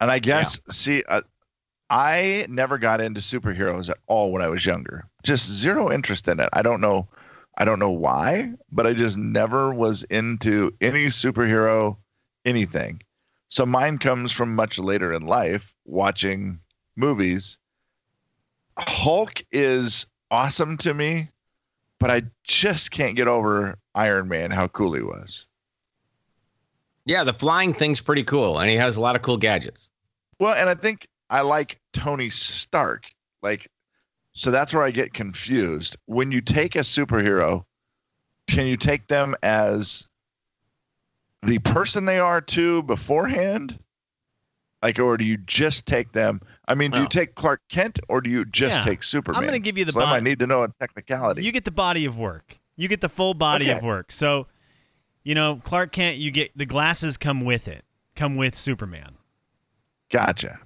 and 0.00 0.10
I 0.10 0.18
guess, 0.18 0.60
see, 0.70 1.02
uh, 1.08 1.22
I 1.90 2.46
never 2.48 2.78
got 2.78 3.00
into 3.00 3.20
superheroes 3.20 3.88
at 3.90 3.98
all 4.06 4.32
when 4.32 4.42
I 4.42 4.48
was 4.48 4.66
younger. 4.66 5.06
Just 5.22 5.50
zero 5.50 5.90
interest 5.92 6.28
in 6.28 6.40
it. 6.40 6.48
I 6.52 6.62
don't 6.62 6.80
know. 6.80 7.06
I 7.58 7.64
don't 7.64 7.78
know 7.78 7.90
why, 7.90 8.52
but 8.72 8.86
I 8.86 8.94
just 8.94 9.16
never 9.16 9.74
was 9.74 10.02
into 10.04 10.72
any 10.80 11.06
superhero 11.06 11.96
anything. 12.44 13.00
So 13.48 13.64
mine 13.64 13.98
comes 13.98 14.32
from 14.32 14.54
much 14.54 14.78
later 14.78 15.12
in 15.12 15.26
life, 15.26 15.72
watching 15.84 16.58
movies. 16.96 17.58
Hulk 18.78 19.44
is 19.52 20.06
awesome 20.30 20.76
to 20.78 20.94
me, 20.94 21.28
but 22.00 22.10
I 22.10 22.22
just 22.42 22.90
can't 22.90 23.16
get 23.16 23.28
over 23.28 23.78
Iron 23.94 24.28
Man, 24.28 24.50
how 24.50 24.66
cool 24.68 24.94
he 24.94 25.02
was. 25.02 25.46
Yeah, 27.06 27.22
the 27.22 27.34
flying 27.34 27.72
thing's 27.72 28.00
pretty 28.00 28.24
cool, 28.24 28.58
and 28.58 28.68
he 28.68 28.76
has 28.76 28.96
a 28.96 29.00
lot 29.00 29.14
of 29.14 29.22
cool 29.22 29.36
gadgets. 29.36 29.90
Well, 30.40 30.54
and 30.54 30.68
I 30.68 30.74
think 30.74 31.06
I 31.30 31.42
like 31.42 31.78
Tony 31.92 32.30
Stark. 32.30 33.04
Like, 33.42 33.68
so 34.34 34.50
that's 34.50 34.74
where 34.74 34.82
I 34.82 34.90
get 34.90 35.14
confused. 35.14 35.96
When 36.06 36.30
you 36.32 36.40
take 36.40 36.76
a 36.76 36.80
superhero, 36.80 37.64
can 38.48 38.66
you 38.66 38.76
take 38.76 39.06
them 39.08 39.34
as 39.42 40.08
the 41.42 41.58
person 41.60 42.04
they 42.04 42.18
are 42.18 42.40
too 42.40 42.82
beforehand? 42.82 43.78
Like, 44.82 44.98
or 44.98 45.16
do 45.16 45.24
you 45.24 45.38
just 45.38 45.86
take 45.86 46.12
them? 46.12 46.40
I 46.68 46.74
mean, 46.74 46.90
do 46.90 47.00
you 47.00 47.06
take 47.08 47.36
Clark 47.36 47.62
Kent 47.70 48.00
or 48.10 48.20
do 48.20 48.28
you 48.28 48.44
just 48.44 48.78
Yeah. 48.78 48.82
take 48.82 49.02
Superman? 49.02 49.42
I'm 49.42 49.48
going 49.48 49.60
to 49.60 49.64
give 49.64 49.78
you 49.78 49.86
the 49.86 49.92
Slim, 49.92 50.08
I 50.10 50.20
need 50.20 50.38
to 50.40 50.46
know 50.46 50.62
a 50.64 50.68
technicality. 50.78 51.42
You 51.42 51.52
get 51.52 51.64
the 51.64 51.70
body 51.70 52.04
of 52.04 52.18
work. 52.18 52.58
You 52.76 52.88
get 52.88 53.00
the 53.00 53.08
full 53.08 53.32
body 53.32 53.66
Okay. 53.66 53.78
of 53.78 53.82
work. 53.82 54.12
So, 54.12 54.46
you 55.22 55.34
know, 55.34 55.62
Clark 55.64 55.92
Kent, 55.92 56.18
you 56.18 56.30
get 56.30 56.50
the 56.58 56.66
glasses 56.66 57.16
come 57.16 57.44
with 57.46 57.66
it. 57.66 57.84
Come 58.14 58.36
with 58.36 58.56
Superman. 58.56 59.16
gotcha. 60.10 60.60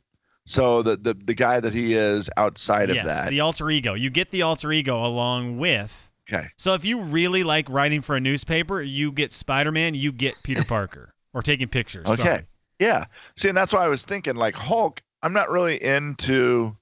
So 0.49 0.83
the, 0.83 0.97
the 0.97 1.15
the 1.15 1.35
guy 1.35 1.61
that 1.61 1.75
he 1.75 1.93
is 1.95 2.31
outside 2.39 2.89
yes, 2.89 2.99
of 2.99 3.05
that. 3.05 3.29
the 3.31 3.41
alter 3.41 3.71
ego. 3.71 3.93
You 3.95 4.09
get 4.09 4.31
the 4.31 4.43
alter 4.43 4.73
ego 4.73 5.05
along 5.05 5.59
with. 5.59 6.11
okay. 6.33 6.49
So 6.57 6.73
if 6.75 6.85
you 6.87 7.01
really 7.01 7.45
like 7.45 7.69
writing 7.69 8.01
for 8.01 8.17
a 8.17 8.21
newspaper, 8.21 8.81
you 8.81 9.13
get 9.13 9.33
Spider-Man, 9.33 9.95
you 9.95 10.11
get 10.11 10.35
Peter 10.43 10.65
Parker 10.69 11.13
or 11.35 11.43
taking 11.43 11.69
pictures. 11.69 12.07
Okay. 12.09 12.23
Sorry. 12.25 12.47
Yeah. 12.79 13.05
See, 13.37 13.49
and 13.49 13.57
that's 13.59 13.73
why 13.75 13.85
I 13.85 13.89
was 13.89 14.05
thinking 14.05 14.37
like 14.37 14.57
Hulk, 14.57 15.03
I'm 15.23 15.33
not 15.35 15.51
really 15.51 15.83
into 15.83 16.75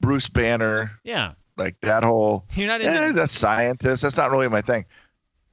Bruce 0.00 0.28
Banner, 0.28 0.92
Yeah. 1.04 1.32
like 1.56 1.80
that 1.80 2.04
whole 2.04 2.44
You're 2.54 2.66
not 2.68 2.80
into 2.82 2.92
eh, 2.96 3.12
that's 3.12 3.36
scientist. 3.36 4.02
That's 4.02 4.16
not 4.16 4.30
really 4.30 4.48
my 4.48 4.60
thing. 4.60 4.84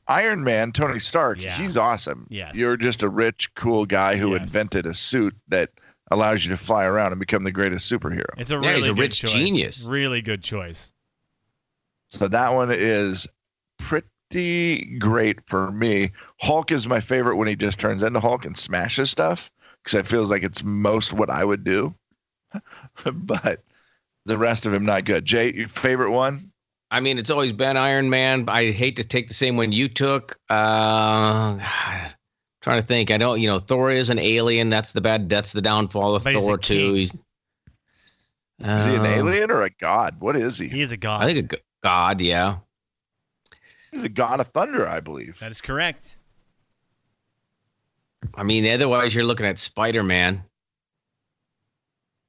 Iron 0.07 0.43
Man, 0.43 0.71
Tony 0.71 0.99
Stark, 0.99 1.39
Yeah. 1.39 1.55
he's 1.55 1.77
awesome. 1.77 2.27
Yes. 2.29 2.55
You're 2.55 2.77
just 2.77 3.03
a 3.03 3.09
rich, 3.09 3.53
cool 3.55 3.85
guy 3.85 4.17
who 4.17 4.33
Yes. 4.33 4.41
invented 4.41 4.85
a 4.85 4.93
suit 4.93 5.35
that 5.47 5.69
allows 6.11 6.43
you 6.45 6.51
to 6.51 6.57
fly 6.57 6.85
around 6.85 7.11
and 7.11 7.19
become 7.19 7.43
the 7.43 7.51
greatest 7.51 7.91
superhero. 7.91 8.25
It's 8.37 8.51
a 8.51 8.55
Yeah, 8.55 8.61
really 8.61 8.75
he's 8.75 8.85
a 8.87 8.93
good 8.93 8.99
rich 8.99 9.19
choice. 9.21 9.31
genius. 9.31 9.83
Really 9.83 10.21
good 10.21 10.41
choice. 10.43 10.91
So 12.09 12.27
that 12.27 12.53
one 12.53 12.71
is 12.71 13.27
pretty 13.77 14.97
great 14.99 15.39
for 15.47 15.71
me. 15.71 16.11
Hulk 16.41 16.71
is 16.71 16.87
my 16.87 16.99
favorite 16.99 17.35
when 17.35 17.47
he 17.47 17.55
just 17.55 17.79
turns 17.79 18.03
into 18.03 18.19
Hulk 18.19 18.45
and 18.45 18.57
smashes 18.57 19.11
stuff 19.11 19.51
because 19.83 19.97
it 19.99 20.07
feels 20.07 20.31
like 20.31 20.43
it's 20.43 20.63
most 20.63 21.13
what 21.13 21.29
I 21.29 21.43
would 21.45 21.63
do. 21.63 21.93
but 23.13 23.63
the 24.25 24.37
rest 24.37 24.65
of 24.65 24.73
him 24.73 24.85
not 24.85 25.05
good. 25.05 25.25
Jay, 25.25 25.53
your 25.53 25.67
favorite 25.69 26.11
one? 26.11 26.51
I 26.91 26.99
mean, 26.99 27.19
it's 27.19 27.29
always 27.29 27.53
been 27.53 27.77
Iron 27.77 28.09
Man. 28.09 28.45
I 28.47 28.71
hate 28.71 28.95
to 28.95 29.03
take 29.03 29.27
the 29.27 29.33
same 29.35 29.55
one 29.57 29.71
you 29.71 29.87
took. 29.87 30.39
Uh, 30.49 31.59
trying 32.61 32.81
to 32.81 32.85
think. 32.85 33.11
I 33.11 33.17
don't. 33.17 33.39
You 33.39 33.47
know, 33.47 33.59
Thor 33.59 33.91
is 33.91 34.09
an 34.09 34.19
alien. 34.19 34.69
That's 34.69 34.91
the 34.91 35.01
bad. 35.01 35.29
That's 35.29 35.51
the 35.53 35.61
downfall 35.61 36.15
of 36.15 36.23
But 36.23 36.33
he's 36.35 36.43
a 36.43 36.45
Thor 36.45 36.57
too. 36.57 36.73
king. 36.73 36.95
He's. 36.95 37.13
Is 38.61 38.85
he 38.85 38.95
an 38.95 39.01
Uh, 39.01 39.05
alien 39.05 39.51
or 39.51 39.63
a 39.63 39.69
god? 39.69 40.15
What 40.19 40.35
is 40.35 40.59
he? 40.59 40.67
He 40.67 40.81
is 40.81 40.91
a 40.91 40.97
god. 40.97 41.23
I 41.23 41.25
think 41.33 41.53
a 41.53 41.55
g- 41.55 41.61
god. 41.81 42.19
Yeah. 42.21 42.57
He's 43.91 44.03
a 44.03 44.09
god 44.09 44.39
of 44.41 44.47
thunder, 44.47 44.85
I 44.87 44.99
believe. 44.99 45.39
that 45.39 45.49
is 45.51 45.61
correct. 45.61 46.17
I 48.35 48.43
mean, 48.43 48.65
otherwise 48.71 49.15
you're 49.15 49.23
looking 49.23 49.45
at 49.45 49.57
Spider 49.57 50.03
Man. 50.03 50.43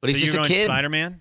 But 0.00 0.10
so 0.10 0.12
he's 0.14 0.24
you're 0.26 0.34
just 0.36 0.50
a 0.50 0.52
kid. 0.52 0.66
Spider-Man? 0.66 1.20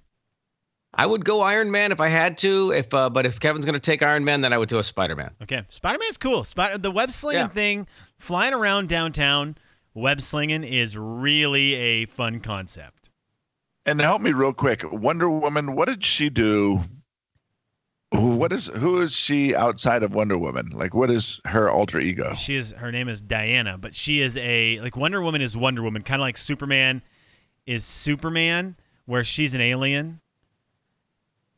I 0.94 1.06
would 1.06 1.25
go 1.25 1.42
Iron 1.42 1.70
Man 1.70 1.92
if 1.92 2.00
I 2.00 2.08
had 2.08 2.38
to. 2.39 2.72
If 2.72 2.94
uh, 2.94 3.10
but 3.10 3.25
if 3.25 3.39
Kevin's 3.39 3.66
gonna 3.66 3.80
take 3.80 4.01
Iron 4.01 4.24
Man, 4.24 4.42
then 4.42 4.54
I 4.54 4.58
would 4.58 4.70
do 4.70 4.78
a 4.80 4.84
Spider 4.84 5.16
Man. 5.16 5.32
Okay. 5.42 5.63
Spider-Man's 5.70 6.18
cool. 6.18 6.44
Spider 6.44 6.78
the 6.78 6.92
web 6.92 7.12
slinging 7.12 7.42
Yeah. 7.42 7.48
thing, 7.48 7.88
flying 8.19 8.53
around 8.53 8.89
downtown, 8.89 9.57
web 9.93 10.21
slinging 10.21 10.63
is 10.63 10.95
really 10.95 11.73
a 11.73 12.05
fun 12.05 12.39
concept. 12.39 13.09
And 13.85 13.99
help 13.99 14.21
me 14.21 14.33
real 14.33 14.53
quick. 14.53 14.83
Wonder 14.91 15.29
Woman, 15.29 15.75
what 15.75 15.88
did 15.88 16.03
she 16.03 16.29
do? 16.29 16.81
What 18.11 18.51
is 18.51 18.67
who 18.67 19.01
is 19.01 19.13
she 19.13 19.55
outside 19.55 20.03
of 20.03 20.13
Wonder 20.13 20.38
Woman? 20.38 20.69
Like 20.71 20.93
what 20.93 21.11
is 21.11 21.39
her 21.45 21.69
alter 21.69 21.99
ego? 21.99 22.33
She 22.33 22.55
is 22.55 22.71
her 22.71 22.91
name 22.91 23.07
is 23.07 23.21
Diana, 23.21 23.77
but 23.77 23.95
she 23.95 24.21
is 24.21 24.35
a 24.38 24.79
like 24.79 24.97
Wonder 24.97 25.21
Woman 25.21 25.41
is 25.41 25.55
Wonder 25.55 25.83
Woman, 25.83 26.01
kind 26.01 26.19
of 26.19 26.25
like 26.25 26.38
Superman 26.38 27.03
is 27.67 27.85
Superman, 27.85 28.75
where 29.05 29.23
she's 29.23 29.53
an 29.53 29.61
alien. 29.61 30.21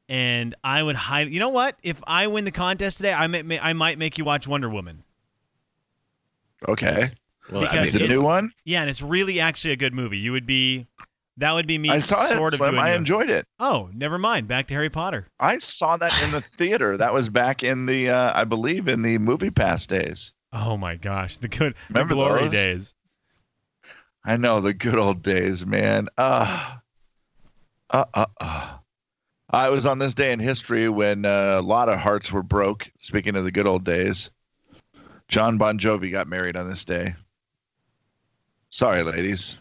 And 0.10 0.54
I 0.62 0.84
would 0.84 0.98
highly, 0.98 1.32
you 1.34 1.40
know 1.40 1.50
what? 1.50 1.78
If 1.84 2.04
I 2.06 2.28
win 2.28 2.44
the 2.44 2.52
contest 2.52 2.98
today, 2.98 3.14
I 3.14 3.28
may, 3.28 3.44
may 3.44 3.60
I 3.60 3.72
might 3.72 3.98
make 3.98 4.18
you 4.18 4.26
watch 4.26 4.46
Wonder 4.46 4.70
Woman. 4.70 5.04
Okay. 6.68 7.12
Well, 7.52 7.62
Because 7.62 7.88
Is 7.90 7.96
it 7.96 8.04
a 8.04 8.08
new 8.08 8.24
one? 8.24 8.52
Yeah, 8.66 8.82
and 8.82 8.90
it's 8.90 9.02
really 9.02 9.40
actually 9.40 9.74
a 9.74 9.78
good 9.78 9.94
movie. 9.94 10.18
You 10.18 10.32
would 10.32 10.46
be 10.46 10.88
that 11.38 11.54
would 11.54 11.66
be 11.68 11.78
me 11.78 11.90
I 11.90 12.00
saw 12.00 12.26
sort 12.28 12.54
it, 12.54 12.56
of 12.56 12.58
Slim. 12.60 12.72
doing 12.76 12.84
I 12.84 12.94
enjoyed 12.94 13.30
it. 13.30 13.46
Oh, 13.60 13.90
never 13.94 14.18
mind. 14.18 14.48
Back 14.48 14.68
to 14.68 14.74
Harry 14.74 14.90
Potter. 14.90 15.28
I 15.40 15.58
saw 15.60 15.98
that 15.98 16.14
in 16.24 16.32
the 16.32 16.42
theater. 16.58 16.98
That 16.98 17.14
was 17.14 17.30
back 17.30 17.64
in 17.64 17.86
the, 17.88 18.10
uh, 18.10 18.32
I 18.40 18.44
believe, 18.44 18.88
in 18.88 19.02
the 19.02 19.18
movie 19.18 19.50
pass 19.50 19.88
days. 19.88 20.34
Oh 20.54 20.78
my 20.78 20.96
gosh, 20.96 21.38
the 21.38 21.48
good 21.48 21.74
the 21.74 21.94
Remember 21.94 22.14
glory 22.16 22.42
those? 22.44 22.52
days. 22.52 22.94
I 24.24 24.38
know 24.38 24.62
the 24.62 24.74
good 24.74 24.96
old 25.00 25.24
days, 25.24 25.66
man. 25.66 26.10
Uh, 26.18 26.78
uh, 27.90 28.06
uh, 28.14 28.26
uh. 28.40 28.78
I 29.50 29.70
was 29.70 29.86
on 29.86 30.00
this 30.00 30.14
day 30.14 30.32
in 30.32 30.40
history 30.40 30.88
when 30.90 31.26
uh, 31.26 31.56
a 31.58 31.62
lot 31.62 31.90
of 31.90 31.98
hearts 31.98 32.32
were 32.32 32.44
broke. 32.44 32.88
Speaking 33.00 33.36
of 33.36 33.44
the 33.46 33.52
good 33.52 33.68
old 33.68 33.84
days, 33.84 34.30
John 35.32 35.58
Bon 35.58 35.80
Jovi 35.80 36.12
got 36.12 36.28
married 36.28 36.58
on 36.58 36.70
this 36.70 36.84
day. 36.84 37.16
Sorry, 38.70 39.02
ladies. 39.02 39.58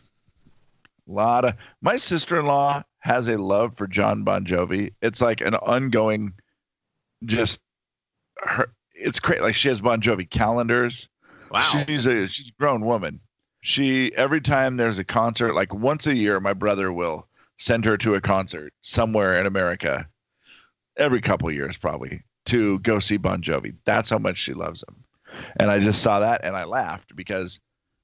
A 1.09 1.13
lot 1.13 1.45
of 1.45 1.55
my 1.81 1.97
sister-in-law 1.97 2.83
has 2.99 3.29
a 3.29 3.39
love 3.39 3.77
for 3.77 3.87
John 3.87 4.25
Bon 4.25 4.45
Jovi. 4.45 4.93
It's 5.01 5.21
like 5.21 5.41
an 5.41 5.55
ongoing, 5.55 6.35
just 7.25 7.61
her. 8.39 8.73
It's 8.95 9.21
great. 9.21 9.43
Like 9.43 9.55
she 9.55 9.69
has 9.69 9.81
Bon 9.81 10.01
Jovi 10.01 10.29
calendars. 10.29 11.09
wow. 11.53 11.61
She's 11.61 12.07
a 12.07 12.27
she's 12.27 12.49
a 12.49 12.61
grown 12.61 12.85
woman. 12.85 13.21
She 13.63 14.13
every 14.17 14.41
time 14.41 14.77
there's 14.77 14.99
a 14.99 15.05
concert, 15.05 15.55
like 15.55 15.73
once 15.73 16.09
a 16.09 16.17
year, 16.17 16.41
my 16.41 16.53
brother 16.53 16.93
will 16.93 17.29
send 17.59 17.85
her 17.85 17.97
to 17.99 18.17
a 18.17 18.21
concert 18.21 18.73
somewhere 18.81 19.39
in 19.39 19.47
America. 19.47 20.09
Every 20.97 21.21
couple 21.21 21.51
years, 21.53 21.79
probably 21.79 22.23
to 22.47 22.81
go 22.81 22.99
see 22.99 23.19
Bon 23.19 23.41
Jovi. 23.41 23.77
That's 23.85 24.11
how 24.11 24.19
much 24.19 24.37
she 24.37 24.53
loves 24.53 24.83
him. 24.89 25.05
And 25.59 25.71
I 25.71 25.79
just 25.79 26.03
saw 26.03 26.21
that 26.21 26.41
and 26.45 26.57
I 26.57 26.65
laughed 26.65 27.15
because 27.17 27.61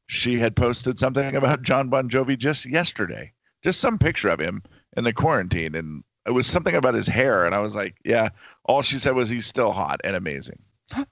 she 0.09 0.39
had 0.39 0.57
posted 0.57 0.99
something 0.99 1.35
about 1.37 1.63
John 1.63 1.89
Bon 1.89 2.09
Jovi 2.09 2.39
just 2.39 2.67
yesterday, 2.67 3.33
just 3.63 3.81
some 3.81 3.99
picture 3.99 4.29
of 4.29 4.41
him 4.41 4.63
in 4.97 5.05
the 5.05 5.13
quarantine, 5.13 5.75
and 5.75 6.05
it 6.27 6.31
was 6.31 6.47
something 6.47 6.75
about 6.75 6.95
his 6.95 7.07
hair, 7.07 7.45
and 7.45 7.55
I 7.55 7.59
was 7.59 7.77
like, 7.77 7.97
yeah. 8.05 8.31
All 8.65 8.83
she 8.83 8.99
said 8.99 9.15
was 9.15 9.29
he's 9.29 9.47
still 9.47 9.73
hot 9.73 10.01
and 10.05 10.17
amazing. 10.17 10.61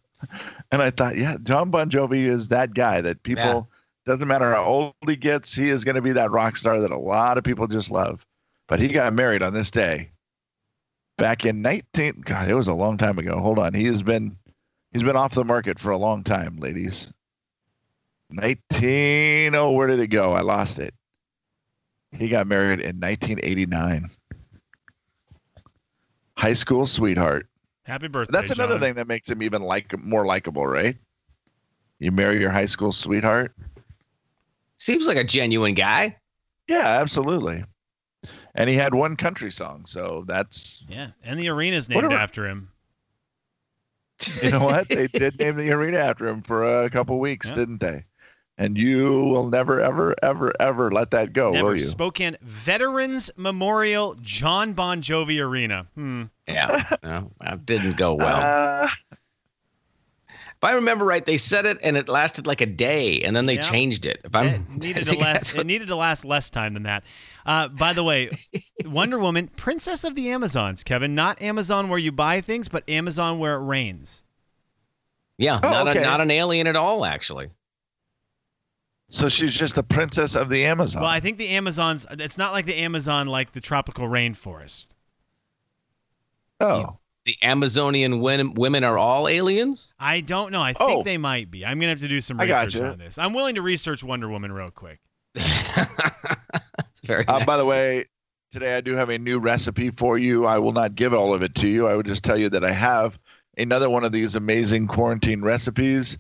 And 0.72 0.80
I 0.80 0.88
thought, 0.88 1.18
yeah, 1.18 1.36
John 1.42 1.70
Bon 1.70 1.90
Jovi 1.90 2.24
is 2.24 2.48
that 2.48 2.72
guy 2.72 3.02
that 3.02 3.22
people 3.24 3.68
doesn't 4.06 4.26
matter 4.26 4.52
how 4.52 4.64
old 4.64 4.94
he 5.06 5.16
gets, 5.16 5.54
he 5.54 5.68
is 5.68 5.84
going 5.84 5.96
to 5.96 6.02
be 6.02 6.12
that 6.12 6.30
rock 6.30 6.56
star 6.56 6.80
that 6.80 6.90
a 6.90 6.98
lot 6.98 7.36
of 7.36 7.44
people 7.44 7.66
just 7.66 7.90
love. 7.90 8.24
But 8.66 8.80
he 8.80 8.88
got 8.88 9.12
married 9.12 9.42
on 9.42 9.52
this 9.52 9.70
day 9.70 10.10
back 11.16 11.44
in 11.44 11.62
19 11.62 12.22
God, 12.24 12.50
it 12.50 12.54
was 12.54 12.68
a 12.68 12.74
long 12.74 12.96
time 12.96 13.18
ago. 13.18 13.38
Hold 13.38 13.58
on. 13.58 13.74
He 13.74 13.84
has 13.84 14.02
been 14.02 14.36
he's 14.94 15.02
been 15.02 15.16
off 15.16 15.34
the 15.34 15.44
market 15.44 15.78
for 15.78 15.90
a 15.90 15.98
long 15.98 16.24
time, 16.24 16.56
ladies. 16.56 17.12
19 18.30 19.54
Oh, 19.54 19.72
where 19.72 19.86
did 19.86 20.00
it 20.00 20.06
go? 20.08 20.32
I 20.32 20.40
lost 20.40 20.78
it. 20.78 20.94
He 22.12 22.28
got 22.28 22.46
married 22.46 22.80
in 22.80 22.98
1989. 23.00 24.08
High 26.38 26.52
school 26.52 26.84
sweetheart. 26.86 27.46
Happy 27.84 28.08
birthday. 28.08 28.32
That's 28.32 28.50
another 28.50 28.74
John. 28.74 28.80
thing 28.80 28.94
that 28.94 29.06
makes 29.06 29.30
him 29.30 29.42
even 29.42 29.62
like 29.62 29.96
more 30.02 30.24
likable, 30.24 30.66
right? 30.66 30.96
You 31.98 32.10
marry 32.12 32.40
your 32.40 32.50
high 32.50 32.64
school 32.64 32.92
sweetheart. 32.92 33.54
Seems 34.78 35.06
like 35.06 35.16
a 35.16 35.24
genuine 35.24 35.74
guy. 35.74 36.16
Yeah, 36.66 36.86
absolutely. 37.00 37.64
And 38.54 38.70
he 38.70 38.76
had 38.76 38.94
one 38.94 39.16
country 39.16 39.50
song, 39.50 39.84
so 39.86 40.24
that's 40.26 40.82
Yeah, 40.88 41.10
and 41.22 41.38
the 41.38 41.48
arena's 41.50 41.88
named 41.88 42.02
Whatever. 42.04 42.20
after 42.20 42.46
him. 42.46 42.70
You 44.42 44.50
know 44.50 44.64
what 44.64 44.88
they 44.88 45.06
did 45.12 45.38
name 45.38 45.56
the 45.56 45.70
arena 45.70 45.98
after 45.98 46.26
him 46.28 46.42
for 46.42 46.82
a 46.84 46.90
couple 46.90 47.18
weeks, 47.18 47.48
Yeah. 47.48 47.54
didn't 47.54 47.80
they? 47.80 48.04
And 48.56 48.78
you 48.78 49.10
will 49.24 49.48
never, 49.48 49.80
ever, 49.80 50.14
ever, 50.22 50.52
ever 50.60 50.90
let 50.92 51.10
that 51.10 51.32
go, 51.32 51.50
Never 51.50 51.68
will 51.70 51.74
you? 51.74 51.80
Spokane 51.86 52.36
Veterans 52.40 53.28
Memorial 53.36 54.14
John 54.20 54.74
Bon 54.74 55.02
Jovi 55.02 55.42
Arena. 55.44 55.88
Hmm. 55.96 56.24
Yeah. 56.46 56.88
no, 57.02 57.32
that 57.40 57.66
didn't 57.66 57.96
go 57.96 58.14
well. 58.14 58.84
Uh, 58.84 58.88
if 60.64 60.70
I 60.70 60.74
remember 60.76 61.04
right, 61.04 61.24
they 61.24 61.36
said 61.36 61.66
it 61.66 61.78
and 61.82 61.96
it 61.96 62.08
lasted 62.08 62.46
like 62.46 62.60
a 62.60 62.66
day 62.66 63.20
and 63.20 63.36
then 63.36 63.46
they 63.46 63.56
Yeah. 63.56 63.60
changed 63.62 64.06
it. 64.06 64.20
If 64.24 64.34
I'm 64.34 64.46
it 64.46 64.68
needed 64.70 64.94
to 65.04 65.10
think 65.10 65.22
last. 65.22 65.32
that's 65.34 65.54
It 65.54 65.66
needed 65.66 65.88
to 65.88 65.96
last 65.96 66.24
less 66.24 66.48
time 66.50 66.74
than 66.74 66.84
that. 66.84 67.04
Uh, 67.44 67.68
by 67.68 67.92
the 67.92 68.02
way, 68.02 68.30
Wonder 68.84 69.18
Woman, 69.18 69.48
Princess 69.56 70.04
of 70.04 70.14
the 70.14 70.30
Amazons, 70.30 70.82
Kevin, 70.82 71.14
not 71.14 71.42
Amazon 71.42 71.88
where 71.90 71.98
you 71.98 72.12
buy 72.12 72.40
things, 72.40 72.68
but 72.68 72.88
Amazon 72.88 73.38
where 73.38 73.56
it 73.56 73.64
rains. 73.64 74.22
yeah, 75.36 75.60
Oh, 75.62 75.68
not, 75.70 75.88
okay. 75.88 75.98
a, 75.98 76.02
not 76.02 76.20
an 76.20 76.30
alien 76.30 76.66
at 76.66 76.76
all, 76.76 77.04
actually. 77.04 77.50
so 79.10 79.28
she's 79.28 79.54
just 79.54 79.74
the 79.74 79.82
princess 79.82 80.34
of 80.34 80.48
the 80.48 80.64
Amazon. 80.64 81.02
Well, 81.02 81.10
I 81.10 81.20
think 81.20 81.36
the 81.38 81.48
Amazons. 81.50 82.06
It's 82.10 82.38
not 82.38 82.52
like 82.52 82.64
the 82.66 82.76
Amazon, 82.76 83.26
like 83.26 83.52
the 83.52 83.60
tropical 83.60 84.06
rainforest. 84.08 84.94
oh, 86.60 86.86
The 87.26 87.36
Amazonian 87.42 88.20
women, 88.20 88.52
women 88.54 88.84
are 88.84 88.98
all 88.98 89.28
aliens? 89.28 89.94
I 89.98 90.20
don't 90.20 90.52
know. 90.52 90.60
I 90.60 90.74
think 90.74 90.90
Oh. 90.90 91.02
they 91.02 91.16
might 91.16 91.50
be. 91.50 91.64
I'm 91.64 91.78
gonna 91.78 91.88
have 91.90 92.00
to 92.00 92.08
do 92.08 92.20
some 92.20 92.38
research 92.38 92.74
you. 92.74 92.84
on 92.84 92.98
this. 92.98 93.16
I'm 93.16 93.32
willing 93.32 93.54
to 93.54 93.62
research 93.62 94.04
Wonder 94.04 94.28
Woman 94.28 94.52
real 94.52 94.70
quick. 94.70 95.00
That's 95.34 97.00
very 97.04 97.26
Uh, 97.26 97.38
nice. 97.38 97.46
by 97.46 97.56
the 97.56 97.64
way, 97.64 98.04
today 98.52 98.76
I 98.76 98.80
do 98.80 98.94
have 98.94 99.08
a 99.08 99.18
new 99.18 99.38
recipe 99.38 99.90
for 99.90 100.18
you. 100.18 100.44
I 100.46 100.58
will 100.58 100.72
not 100.72 100.94
give 100.94 101.14
all 101.14 101.32
of 101.34 101.42
it 101.42 101.54
to 101.56 101.68
you. 101.68 101.86
I 101.86 101.94
would 101.96 102.06
just 102.06 102.24
tell 102.24 102.36
you 102.36 102.48
that 102.50 102.64
I 102.64 102.72
have 102.72 103.18
another 103.56 103.88
one 103.88 104.04
of 104.04 104.12
these 104.12 104.34
amazing 104.34 104.86
quarantine 104.86 105.40
recipes. 105.42 106.18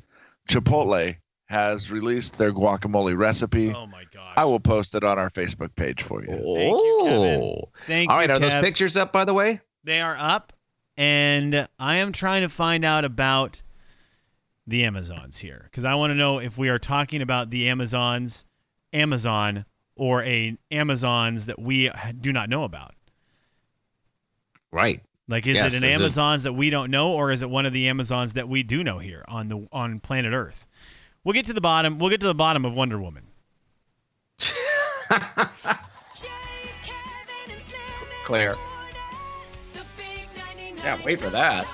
Chipotle 0.48 1.16
has 1.48 1.90
released 1.90 2.38
their 2.38 2.52
guacamole 2.52 3.16
recipe. 3.16 3.72
Oh 3.74 3.86
my 3.86 4.04
gosh. 4.12 4.32
I 4.38 4.44
will 4.46 4.58
post 4.60 4.94
it 4.94 5.04
on 5.04 5.18
our 5.18 5.28
Facebook 5.30 5.74
page 5.76 6.02
for 6.02 6.22
you. 6.22 6.28
Thank 6.28 6.42
you, 6.42 7.00
Kevin. 7.04 7.40
Oh. 7.42 7.68
Thank 7.80 8.10
All 8.10 8.16
you, 8.16 8.20
right, 8.22 8.30
are 8.30 8.38
those 8.38 8.54
pictures 8.54 8.96
up, 8.96 9.12
by 9.12 9.26
the 9.26 9.34
way? 9.34 9.60
They 9.84 10.00
are 10.00 10.16
up, 10.18 10.53
and 10.96 11.68
I 11.78 11.96
am 11.96 12.12
trying 12.12 12.42
to 12.42 12.48
find 12.48 12.84
out 12.84 13.04
about 13.04 13.62
the 14.66 14.84
Amazons 14.84 15.38
here 15.38 15.62
because 15.64 15.84
I 15.84 15.94
want 15.94 16.10
to 16.10 16.14
know 16.14 16.38
if 16.38 16.56
we 16.56 16.68
are 16.68 16.78
talking 16.78 17.20
about 17.22 17.50
the 17.50 17.68
Amazons, 17.68 18.44
Amazon, 18.92 19.64
or 19.96 20.22
a 20.22 20.56
Amazons 20.70 21.46
that 21.46 21.58
we 21.60 21.90
do 22.20 22.32
not 22.32 22.48
know 22.48 22.64
about. 22.64 22.94
Right. 24.72 25.02
Like, 25.28 25.46
is 25.46 25.54
Yes, 25.56 25.74
it 25.74 25.82
an 25.82 25.88
is 25.88 25.94
it- 25.96 26.00
Amazons 26.02 26.42
that 26.44 26.52
we 26.52 26.68
don't 26.70 26.90
know, 26.90 27.12
or 27.12 27.30
is 27.30 27.42
it 27.42 27.48
one 27.50 27.64
of 27.66 27.72
the 27.72 27.88
Amazons 27.88 28.34
that 28.34 28.48
we 28.48 28.62
do 28.62 28.82
know 28.84 28.98
here 28.98 29.24
on 29.28 29.48
the 29.48 29.66
on 29.72 30.00
planet 30.00 30.32
Earth? 30.32 30.66
We'll 31.24 31.32
get 31.34 31.46
to 31.46 31.52
the 31.54 31.60
bottom. 31.62 31.98
We'll 31.98 32.10
get 32.10 32.20
to 32.20 32.26
the 32.26 32.34
bottom 32.34 32.64
of 32.64 32.74
Wonder 32.74 32.98
Woman. 33.00 33.24
Claire. 38.24 38.56
Yeah, 40.84 40.98
wait 41.02 41.18
for 41.18 41.30
that. 41.30 41.66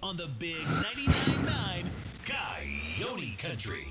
On 0.00 0.16
the 0.16 0.28
big 0.38 0.54
99.9 0.54 1.90
Coyote 2.24 3.36
Country. 3.36 3.86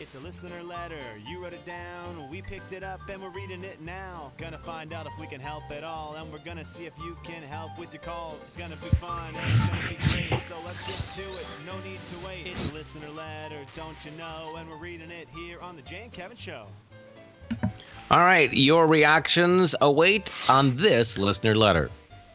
It's 0.00 0.16
a 0.16 0.18
listener 0.18 0.64
letter. 0.64 1.00
You 1.28 1.40
wrote 1.40 1.52
it 1.52 1.64
down. 1.64 2.28
We 2.28 2.42
picked 2.42 2.72
it 2.72 2.82
up 2.82 3.08
and 3.08 3.22
we're 3.22 3.30
reading 3.30 3.62
it 3.62 3.80
now. 3.80 4.32
Gonna 4.36 4.58
find 4.58 4.92
out 4.92 5.06
if 5.06 5.12
we 5.20 5.28
can 5.28 5.40
help 5.40 5.70
at 5.70 5.84
all. 5.84 6.16
And 6.16 6.32
we're 6.32 6.44
gonna 6.44 6.64
see 6.64 6.84
if 6.86 6.98
you 6.98 7.16
can 7.22 7.44
help 7.44 7.78
with 7.78 7.92
your 7.92 8.02
calls. 8.02 8.42
It's 8.42 8.56
gonna 8.56 8.74
be 8.74 8.90
fun 8.96 9.32
and 9.36 9.54
it's 9.54 9.66
gonna 9.66 9.88
be 9.88 10.28
great. 10.28 10.40
So 10.42 10.56
let's 10.66 10.82
get 10.82 10.98
to 11.14 11.22
it. 11.22 11.46
No 11.64 11.78
need 11.88 12.00
to 12.08 12.26
wait. 12.26 12.48
It's 12.48 12.68
a 12.68 12.72
listener 12.72 13.10
letter, 13.10 13.64
don't 13.76 13.96
you 14.04 14.10
know? 14.18 14.56
And 14.58 14.68
we're 14.68 14.76
reading 14.76 15.12
it 15.12 15.28
here 15.36 15.60
on 15.60 15.76
the 15.76 15.82
Jay 15.82 16.02
and 16.02 16.12
Kevin 16.12 16.36
Show. 16.36 16.66
All 18.08 18.20
right, 18.20 18.52
your 18.52 18.86
reactions 18.86 19.74
await 19.80 20.30
on 20.46 20.76
this 20.76 21.18
listener 21.18 21.56
letter. 21.56 21.90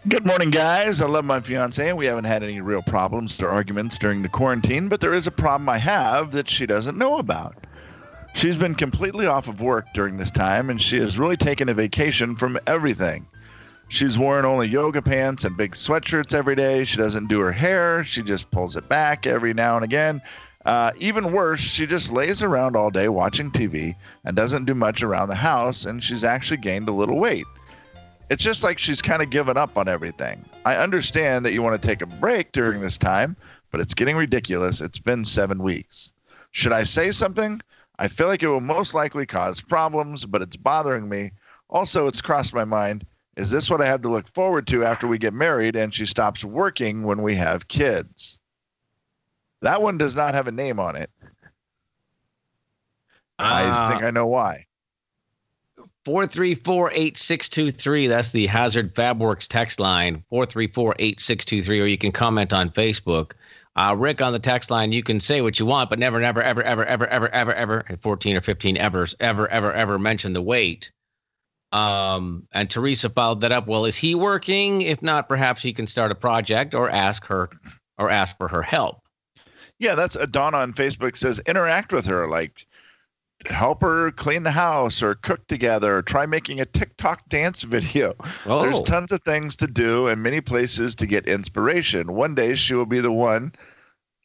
Good 0.09 0.25
morning, 0.25 0.49
guys. 0.49 1.01
I 1.01 1.07
love 1.07 1.23
my 1.23 1.39
fiance, 1.39 1.87
and 1.87 1.97
we 1.97 2.07
haven't 2.07 2.25
had 2.25 2.43
any 2.43 2.59
real 2.59 2.81
problems 2.81 3.41
or 3.41 3.47
arguments 3.47 3.97
during 3.97 4.21
the 4.21 4.27
quarantine, 4.27 4.89
but 4.89 4.99
there 4.99 5.13
is 5.13 5.27
a 5.27 5.31
problem 5.31 5.69
I 5.69 5.77
have 5.77 6.31
that 6.31 6.49
she 6.49 6.65
doesn't 6.65 6.97
know 6.97 7.19
about. 7.19 7.55
She's 8.33 8.57
been 8.57 8.75
completely 8.75 9.27
off 9.27 9.47
of 9.47 9.61
work 9.61 9.85
during 9.93 10.17
this 10.17 10.29
time, 10.29 10.69
and 10.69 10.81
she 10.81 10.99
has 10.99 11.17
really 11.17 11.37
taken 11.37 11.69
a 11.69 11.73
vacation 11.73 12.35
from 12.35 12.59
everything. 12.67 13.25
She's 13.87 14.19
worn 14.19 14.45
only 14.45 14.67
yoga 14.67 15.01
pants 15.01 15.45
and 15.45 15.55
big 15.55 15.71
sweatshirts 15.71 16.33
every 16.33 16.55
day. 16.55 16.83
She 16.83 16.97
doesn't 16.97 17.29
do 17.29 17.39
her 17.39 17.53
hair, 17.53 18.03
she 18.03 18.23
just 18.23 18.51
pulls 18.51 18.75
it 18.75 18.89
back 18.89 19.25
every 19.25 19.53
now 19.53 19.77
and 19.77 19.85
again. 19.85 20.21
Uh, 20.65 20.91
even 20.99 21.33
worse, 21.33 21.59
she 21.59 21.87
just 21.87 22.11
lays 22.11 22.43
around 22.43 22.75
all 22.75 22.91
day 22.91 23.07
watching 23.07 23.49
TV 23.49 23.95
and 24.25 24.35
doesn't 24.35 24.65
do 24.65 24.75
much 24.75 25.01
around 25.01 25.29
the 25.29 25.35
house, 25.35 25.85
and 25.85 26.03
she's 26.03 26.23
actually 26.23 26.57
gained 26.57 26.87
a 26.87 26.93
little 26.93 27.17
weight. 27.17 27.45
It's 28.29 28.43
just 28.43 28.63
like 28.63 28.77
she's 28.77 29.01
kind 29.01 29.21
of 29.21 29.29
given 29.29 29.57
up 29.57 29.77
on 29.77 29.87
everything. 29.87 30.45
I 30.63 30.77
understand 30.77 31.43
that 31.45 31.53
you 31.53 31.61
want 31.61 31.81
to 31.81 31.87
take 31.87 32.01
a 32.01 32.05
break 32.05 32.51
during 32.51 32.79
this 32.79 32.97
time, 32.97 33.35
but 33.71 33.81
it's 33.81 33.93
getting 33.93 34.15
ridiculous. 34.15 34.81
It's 34.81 34.99
been 34.99 35.25
seven 35.25 35.63
weeks. 35.63 36.11
Should 36.51 36.73
I 36.73 36.83
say 36.83 37.11
something? 37.11 37.61
I 37.99 38.07
feel 38.07 38.27
like 38.27 38.43
it 38.43 38.47
will 38.47 38.61
most 38.61 38.93
likely 38.93 39.25
cause 39.25 39.61
problems, 39.61 40.25
but 40.25 40.41
it's 40.41 40.57
bothering 40.57 41.09
me. 41.09 41.31
Also, 41.69 42.07
it's 42.07 42.21
crossed 42.21 42.53
my 42.53 42.65
mind 42.65 43.05
Is 43.35 43.49
this 43.49 43.69
what 43.69 43.81
I 43.81 43.85
have 43.85 44.01
to 44.01 44.09
look 44.09 44.27
forward 44.27 44.67
to 44.67 44.83
after 44.83 45.07
we 45.07 45.17
get 45.17 45.33
married 45.33 45.75
and 45.75 45.93
she 45.93 46.05
stops 46.05 46.43
working 46.43 47.03
when 47.03 47.21
we 47.21 47.35
have 47.35 47.67
kids? 47.67 48.37
That 49.61 49.81
one 49.81 49.97
does 49.97 50.15
not 50.15 50.33
have 50.33 50.47
a 50.47 50.51
name 50.51 50.79
on 50.79 50.95
it. 50.95 51.09
I 53.39 53.63
Uh, 53.63 53.89
think 53.89 54.03
I 54.03 54.11
know 54.11 54.27
why. 54.27 54.65
Four 56.03 56.25
three 56.25 56.55
four 56.55 56.91
eight 56.93 57.17
six 57.17 57.47
two 57.47 57.71
three. 57.71 58.07
That's 58.07 58.31
the 58.31 58.47
Hazard 58.47 58.93
Fabworks 58.93 59.47
text 59.47 59.79
line. 59.79 60.23
Four 60.29 60.45
three 60.47 60.67
four 60.67 60.95
eight 60.99 61.19
six 61.19 61.45
two 61.45 61.61
three. 61.61 61.79
Or 61.79 61.85
you 61.85 61.97
can 61.97 62.11
comment 62.11 62.53
on 62.53 62.69
Facebook. 62.71 63.33
Uh, 63.75 63.95
Rick 63.97 64.21
on 64.21 64.33
the 64.33 64.39
text 64.39 64.69
line. 64.69 64.91
You 64.91 65.03
can 65.03 65.19
say 65.19 65.41
what 65.41 65.59
you 65.59 65.65
want, 65.65 65.89
but 65.89 65.97
never, 65.99 66.19
never, 66.19 66.41
ever, 66.41 66.61
ever, 66.63 66.83
ever, 66.85 67.07
ever, 67.07 67.29
ever, 67.29 67.53
ever, 67.53 67.85
at 67.87 68.01
fourteen 68.01 68.35
or 68.35 68.41
fifteen, 68.41 68.77
ever, 68.77 69.07
ever, 69.19 69.47
ever, 69.47 69.71
ever 69.71 69.99
mention 69.99 70.33
the 70.33 70.41
weight. 70.41 70.91
Um, 71.71 72.47
and 72.51 72.69
Teresa 72.69 73.09
followed 73.09 73.41
that 73.41 73.51
up. 73.51 73.67
Well, 73.67 73.85
is 73.85 73.95
he 73.95 74.13
working? 74.13 74.81
If 74.81 75.01
not, 75.01 75.29
perhaps 75.29 75.61
he 75.61 75.71
can 75.71 75.87
start 75.87 76.11
a 76.11 76.15
project 76.15 76.75
or 76.75 76.89
ask 76.89 77.23
her, 77.27 77.49
or 77.97 78.09
ask 78.09 78.37
for 78.37 78.47
her 78.49 78.61
help. 78.61 79.00
Yeah, 79.81 79.95
that's 79.95 80.15
Adana 80.15 80.57
on 80.57 80.73
Facebook 80.73 81.17
says 81.17 81.41
interact 81.47 81.91
with 81.91 82.05
her, 82.05 82.27
like 82.27 82.67
help 83.47 83.81
her 83.81 84.11
clean 84.11 84.43
the 84.43 84.51
house 84.51 85.01
or 85.01 85.15
cook 85.15 85.47
together, 85.47 85.97
or 85.97 86.01
try 86.03 86.27
making 86.27 86.61
a 86.61 86.65
TikTok 86.65 87.27
dance 87.29 87.63
video. 87.63 88.13
Oh, 88.45 88.61
There's 88.61 88.79
tons 88.83 89.11
of 89.11 89.21
things 89.21 89.55
to 89.55 89.65
do 89.65 90.05
and 90.07 90.21
many 90.21 90.39
places 90.39 90.93
to 90.97 91.07
get 91.07 91.27
inspiration. 91.27 92.13
One 92.13 92.35
day 92.35 92.53
she 92.53 92.75
will 92.75 92.85
be 92.85 92.99
the 92.99 93.11
one, 93.11 93.53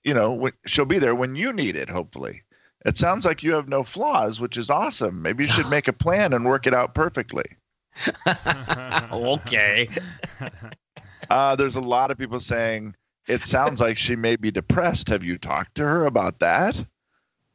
you 0.05 0.13
know, 0.13 0.51
she'll 0.67 0.85
be 0.85 0.99
there 0.99 1.15
when 1.15 1.35
you 1.37 1.55
need 1.55 1.75
it, 1.75 1.89
hopefully. 1.89 2.43
It 2.85 2.99
sounds 2.99 3.25
like 3.25 3.43
you 3.43 3.55
have 3.55 3.71
no 3.71 3.83
flaws, 3.83 4.39
which 4.39 4.59
is 4.59 4.69
awesome. 4.69 5.23
Maybe 5.23 5.45
you 5.45 5.51
should 5.51 5.71
make 5.71 5.89
a 5.89 5.93
plan 5.95 6.35
and 6.35 6.45
work 6.45 6.67
it 6.67 6.75
out 6.75 6.95
perfectly. 6.95 7.47
okay. 9.11 9.89
Uh, 11.31 11.57
there's 11.57 11.77
a 11.77 11.81
lot 11.81 12.11
of 12.11 12.19
people 12.19 12.41
saying 12.41 12.95
it 13.29 13.45
sounds 13.45 13.81
like 13.81 13.97
she 13.99 14.17
may 14.17 14.37
be 14.37 14.51
depressed. 14.51 15.09
Have 15.09 15.25
you 15.25 15.39
talked 15.39 15.75
to 15.77 15.83
her 15.85 16.07
about 16.07 16.39
that? 16.41 16.85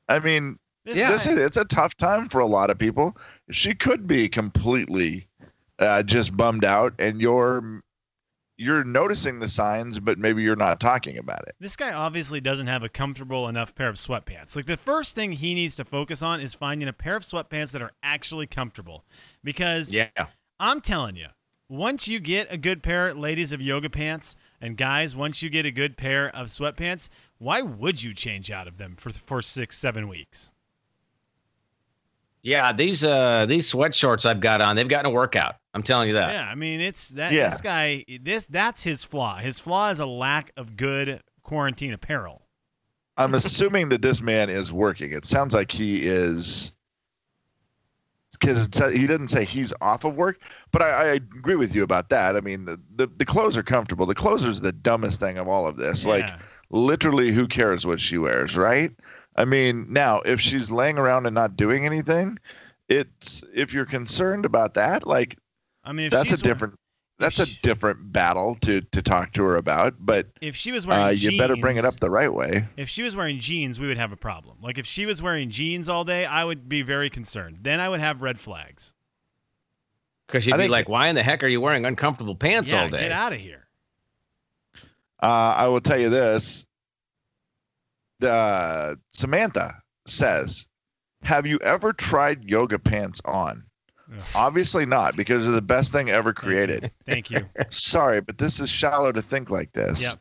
I 0.10 0.20
mean, 0.20 0.58
This 0.84 0.98
Yeah. 0.98 1.12
this 1.12 1.28
is, 1.28 1.36
it's 1.36 1.58
a 1.58 1.66
tough 1.66 1.96
time 1.96 2.28
for 2.28 2.40
a 2.40 2.46
lot 2.46 2.70
of 2.72 2.78
people. 2.80 3.16
She 3.52 3.76
could 3.76 4.08
be 4.08 4.28
completely 4.28 5.28
uh, 5.80 6.02
just 6.04 6.36
bummed 6.36 6.66
out, 6.66 6.94
and 7.00 7.22
you're 7.22 7.82
you're 8.58 8.84
noticing 8.84 9.40
the 9.40 9.48
signs, 9.48 10.00
but 10.00 10.20
maybe 10.20 10.44
you're 10.44 10.56
not 10.56 10.80
talking 10.80 11.18
about 11.18 11.42
it. 11.48 11.56
This 11.60 11.76
guy 11.76 11.94
obviously 11.94 12.40
doesn't 12.42 12.68
have 12.68 12.84
a 12.84 12.90
comfortable 12.90 13.48
enough 13.48 13.74
pair 13.74 13.90
of 13.90 13.96
sweatpants. 13.96 14.56
Like 14.56 14.66
the 14.68 14.78
first 14.78 15.16
thing 15.16 15.32
he 15.32 15.56
needs 15.56 15.76
to 15.78 15.86
focus 15.86 16.22
on 16.22 16.40
is 16.40 16.54
finding 16.54 16.88
a 16.88 16.94
pair 16.94 17.16
of 17.16 17.24
sweatpants 17.24 17.72
that 17.72 17.82
are 17.82 17.92
actually 18.04 18.46
comfortable. 18.46 19.04
Because 19.44 19.92
Yeah. 19.92 20.10
I'm 20.60 20.80
telling 20.82 21.16
you, 21.16 21.28
once 21.72 22.08
you 22.10 22.20
get 22.20 22.52
a 22.52 22.58
good 22.58 22.84
pair, 22.84 23.14
ladies 23.14 23.54
of 23.54 23.62
yoga 23.62 23.90
pants, 23.90 24.36
and 24.60 24.76
guys, 24.76 25.16
once 25.16 25.42
you 25.42 25.50
get 25.50 25.66
a 25.66 25.72
good 25.72 25.96
pair 25.96 26.28
of 26.36 26.48
sweatpants, 26.48 27.08
why 27.38 27.62
would 27.62 28.04
you 28.04 28.14
change 28.14 28.52
out 28.52 28.68
of 28.68 28.78
them 28.78 28.96
for 28.98 29.10
for 29.10 29.42
six, 29.42 29.78
seven 29.78 30.08
weeks? 30.10 30.52
Yeah, 32.44 32.74
these 32.74 33.04
uh 33.04 33.46
these 33.46 33.68
sweat 33.68 33.96
shorts 33.96 34.26
I've 34.26 34.40
got 34.42 34.62
on, 34.62 34.76
they've 34.76 34.88
gotten 34.88 35.12
a 35.12 35.14
workout. 35.14 35.56
I'm 35.74 35.84
telling 35.84 36.10
you 36.10 36.16
that. 36.16 36.34
Yeah, 36.34 36.46
I 36.50 36.56
mean 36.56 36.82
it's 36.82 37.10
that 37.10 37.32
Yeah. 37.32 37.50
this 37.50 37.62
guy 37.62 38.04
this 38.22 38.46
that's 38.48 38.84
his 38.84 39.04
flaw. 39.04 39.38
His 39.38 39.60
flaw 39.60 39.92
is 39.92 40.00
a 40.00 40.06
lack 40.06 40.52
of 40.58 40.76
good 40.76 41.22
quarantine 41.44 41.94
apparel. 41.94 42.42
I'm 43.18 43.34
assuming 43.36 43.90
that 43.90 44.02
this 44.02 44.22
man 44.22 44.50
is 44.50 44.74
working. 44.74 45.12
It 45.14 45.26
sounds 45.26 45.54
like 45.54 45.72
he 45.72 46.02
is 46.02 46.74
because 48.42 48.68
uh, 48.82 48.90
he 48.90 49.08
doesn't 49.08 49.30
say 49.30 49.46
he's 49.46 49.72
off 49.80 50.04
of 50.04 50.18
work, 50.18 50.42
but 50.72 50.82
I, 50.82 50.88
I 50.90 51.06
agree 51.14 51.56
with 51.56 51.74
you 51.74 51.84
about 51.84 52.10
that. 52.10 52.36
I 52.36 52.42
mean, 52.42 52.66
the, 52.66 52.80
the 52.96 53.08
the 53.08 53.26
clothes 53.26 53.56
are 53.56 53.64
comfortable. 53.64 54.06
The 54.06 54.16
clothes 54.16 54.44
is 54.44 54.60
the 54.60 54.72
dumbest 54.72 55.20
thing 55.20 55.38
of 55.38 55.48
all 55.48 55.68
of 55.68 55.78
this. 55.78 56.06
Like 56.06 56.26
literally, 56.72 57.32
who 57.32 57.48
cares 57.48 57.86
what 57.86 58.02
she 58.02 58.18
wears, 58.18 58.58
right? 58.58 58.92
I 59.36 59.46
mean, 59.46 59.86
now 59.90 60.20
if 60.22 60.42
she's 60.42 60.72
laying 60.72 60.98
around 60.98 61.26
and 61.26 61.36
not 61.36 61.56
doing 61.56 61.86
anything, 61.86 62.38
it's 62.90 63.44
if 63.54 63.74
you're 63.74 63.86
concerned 63.86 64.46
about 64.46 64.74
that, 64.74 65.08
like 65.08 65.38
I 65.84 65.94
mean 65.94 66.08
if 66.08 66.12
that's 66.12 66.32
a 66.32 66.38
different 66.38 66.76
that's 67.22 67.40
a 67.40 67.46
different 67.62 68.12
battle 68.12 68.56
to 68.62 68.82
to 68.82 69.02
talk 69.02 69.32
to 69.34 69.44
her 69.44 69.56
about. 69.56 69.96
But 70.00 70.28
if 70.42 70.56
she 70.56 70.72
was 70.72 70.86
wearing 70.86 71.04
uh, 71.04 71.10
jeans, 71.12 71.34
you 71.34 71.40
better 71.40 71.56
bring 71.56 71.78
it 71.78 71.86
up 71.86 72.00
the 72.00 72.10
right 72.10 72.34
way. 72.34 72.68
If 72.76 72.90
she 72.90 73.04
was 73.04 73.16
wearing 73.16 73.40
jeans, 73.40 73.80
we 73.80 73.88
would 73.88 73.98
have 73.98 74.12
a 74.12 74.18
problem. 74.18 74.58
Like 74.62 74.78
if 74.78 74.86
she 74.86 75.06
was 75.06 75.22
wearing 75.22 75.50
jeans 75.50 75.88
all 75.88 76.04
day, 76.04 76.26
I 76.26 76.44
would 76.44 76.68
be 76.68 76.82
very 76.82 77.10
concerned. 77.10 77.60
Then 77.62 77.80
I 77.80 77.88
would 77.88 78.00
have 78.00 78.22
red 78.22 78.40
flags. 78.40 78.94
Because 80.28 80.46
you'd 80.46 80.54
I 80.54 80.58
be 80.58 80.64
think- 80.64 80.72
like, 80.72 80.90
why 80.90 81.08
in 81.08 81.16
the 81.16 81.24
heck 81.24 81.44
are 81.44 81.48
you 81.48 81.62
wearing 81.62 81.86
uncomfortable 81.86 82.36
pants 82.36 82.72
yeah, 82.72 82.84
all 82.84 82.90
day? 82.90 83.00
get 83.00 83.12
out 83.12 83.34
of 83.34 83.40
here. 83.40 83.68
Uh, 85.22 85.54
I 85.58 85.68
will 85.68 85.82
tell 85.82 86.00
you 86.00 86.10
this. 86.10 86.66
Uh, 88.24 88.96
Samantha 89.12 89.74
says, 90.08 90.68
"Have 91.24 91.46
you 91.46 91.60
ever 91.60 91.94
tried 91.94 92.44
yoga 92.44 92.80
pants 92.80 93.22
on?" 93.26 93.64
Ugh. 94.12 94.24
Obviously 94.36 94.86
not, 94.86 95.16
because 95.16 95.44
they're 95.44 95.54
the 95.54 95.62
best 95.62 95.92
thing 95.92 96.10
ever 96.10 96.34
created. 96.34 96.92
Thank 97.06 97.32
you. 97.32 97.48
Sorry, 97.70 98.22
but 98.22 98.38
this 98.38 98.60
is 98.60 98.70
shallow 98.70 99.12
to 99.12 99.22
think 99.22 99.50
like 99.50 99.72
this. 99.74 100.02
Yep. 100.02 100.20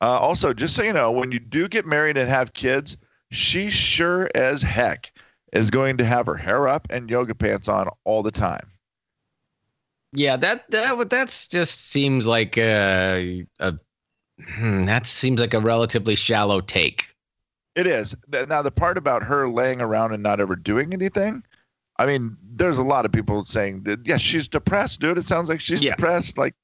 Uh, 0.00 0.18
also, 0.18 0.52
just 0.52 0.76
so 0.76 0.82
you 0.82 0.92
know, 0.92 1.10
when 1.10 1.32
you 1.32 1.38
do 1.38 1.68
get 1.68 1.86
married 1.86 2.16
and 2.16 2.28
have 2.28 2.52
kids, 2.52 2.96
she 3.30 3.70
sure 3.70 4.30
as 4.34 4.62
heck 4.62 5.10
is 5.52 5.70
going 5.70 5.96
to 5.96 6.04
have 6.04 6.26
her 6.26 6.36
hair 6.36 6.68
up 6.68 6.86
and 6.90 7.08
yoga 7.08 7.34
pants 7.34 7.68
on 7.68 7.88
all 8.04 8.22
the 8.22 8.30
time. 8.30 8.70
Yeah, 10.12 10.36
that 10.36 10.70
that 10.70 11.10
that's 11.10 11.48
just 11.48 11.90
seems 11.90 12.26
like 12.26 12.56
a, 12.56 13.44
a 13.58 13.74
hmm, 14.40 14.84
that 14.84 15.06
seems 15.06 15.40
like 15.40 15.54
a 15.54 15.60
relatively 15.60 16.14
shallow 16.14 16.60
take. 16.60 17.14
It 17.74 17.88
is. 17.88 18.14
Now, 18.48 18.62
the 18.62 18.70
part 18.70 18.96
about 18.96 19.24
her 19.24 19.48
laying 19.48 19.80
around 19.80 20.12
and 20.12 20.22
not 20.22 20.38
ever 20.38 20.54
doing 20.54 20.92
anything, 20.92 21.42
I 21.96 22.06
mean, 22.06 22.36
there's 22.42 22.78
a 22.78 22.82
lot 22.82 23.04
of 23.04 23.12
people 23.12 23.44
saying 23.44 23.84
that, 23.84 24.00
yes, 24.04 24.20
she's 24.20 24.48
depressed, 24.48 25.00
dude. 25.00 25.16
It 25.18 25.22
sounds 25.22 25.48
like 25.48 25.60
she's 25.60 25.82
Yeah. 25.82 25.94
depressed. 25.94 26.36
Like, 26.38 26.54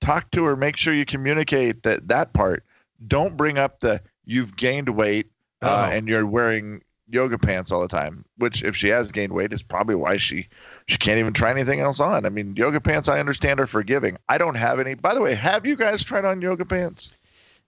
talk 0.00 0.30
to 0.32 0.44
her, 0.44 0.56
make 0.56 0.76
sure 0.76 0.92
you 0.92 1.04
communicate 1.06 1.82
that, 1.84 2.08
that 2.08 2.32
part. 2.34 2.64
Don't 3.06 3.36
bring 3.36 3.56
up 3.58 3.80
the 3.80 4.00
you've 4.26 4.56
gained 4.56 4.88
weight 4.90 5.30
uh, 5.62 5.88
Oh. 5.88 5.96
and 5.96 6.06
you're 6.08 6.26
wearing 6.26 6.82
yoga 7.08 7.38
pants 7.38 7.70
all 7.70 7.80
the 7.80 7.88
time, 7.88 8.24
which, 8.38 8.62
if 8.62 8.74
she 8.76 8.88
has 8.88 9.12
gained 9.12 9.32
weight, 9.32 9.52
is 9.52 9.62
probably 9.62 9.94
why 9.94 10.16
she. 10.16 10.48
She 10.88 10.98
can't 10.98 11.18
even 11.18 11.32
try 11.32 11.50
anything 11.50 11.80
else 11.80 12.00
on. 12.00 12.26
I 12.26 12.28
mean, 12.28 12.54
yoga 12.56 12.80
pants, 12.80 13.08
I 13.08 13.18
understand, 13.20 13.60
are 13.60 13.66
forgiving. 13.66 14.18
I 14.28 14.36
don't 14.36 14.54
have 14.56 14.78
any. 14.80 14.94
By 14.94 15.14
the 15.14 15.20
way, 15.22 15.34
have 15.34 15.64
you 15.64 15.76
guys 15.76 16.04
tried 16.04 16.24
on 16.26 16.40
yoga 16.42 16.64
pants? 16.66 17.14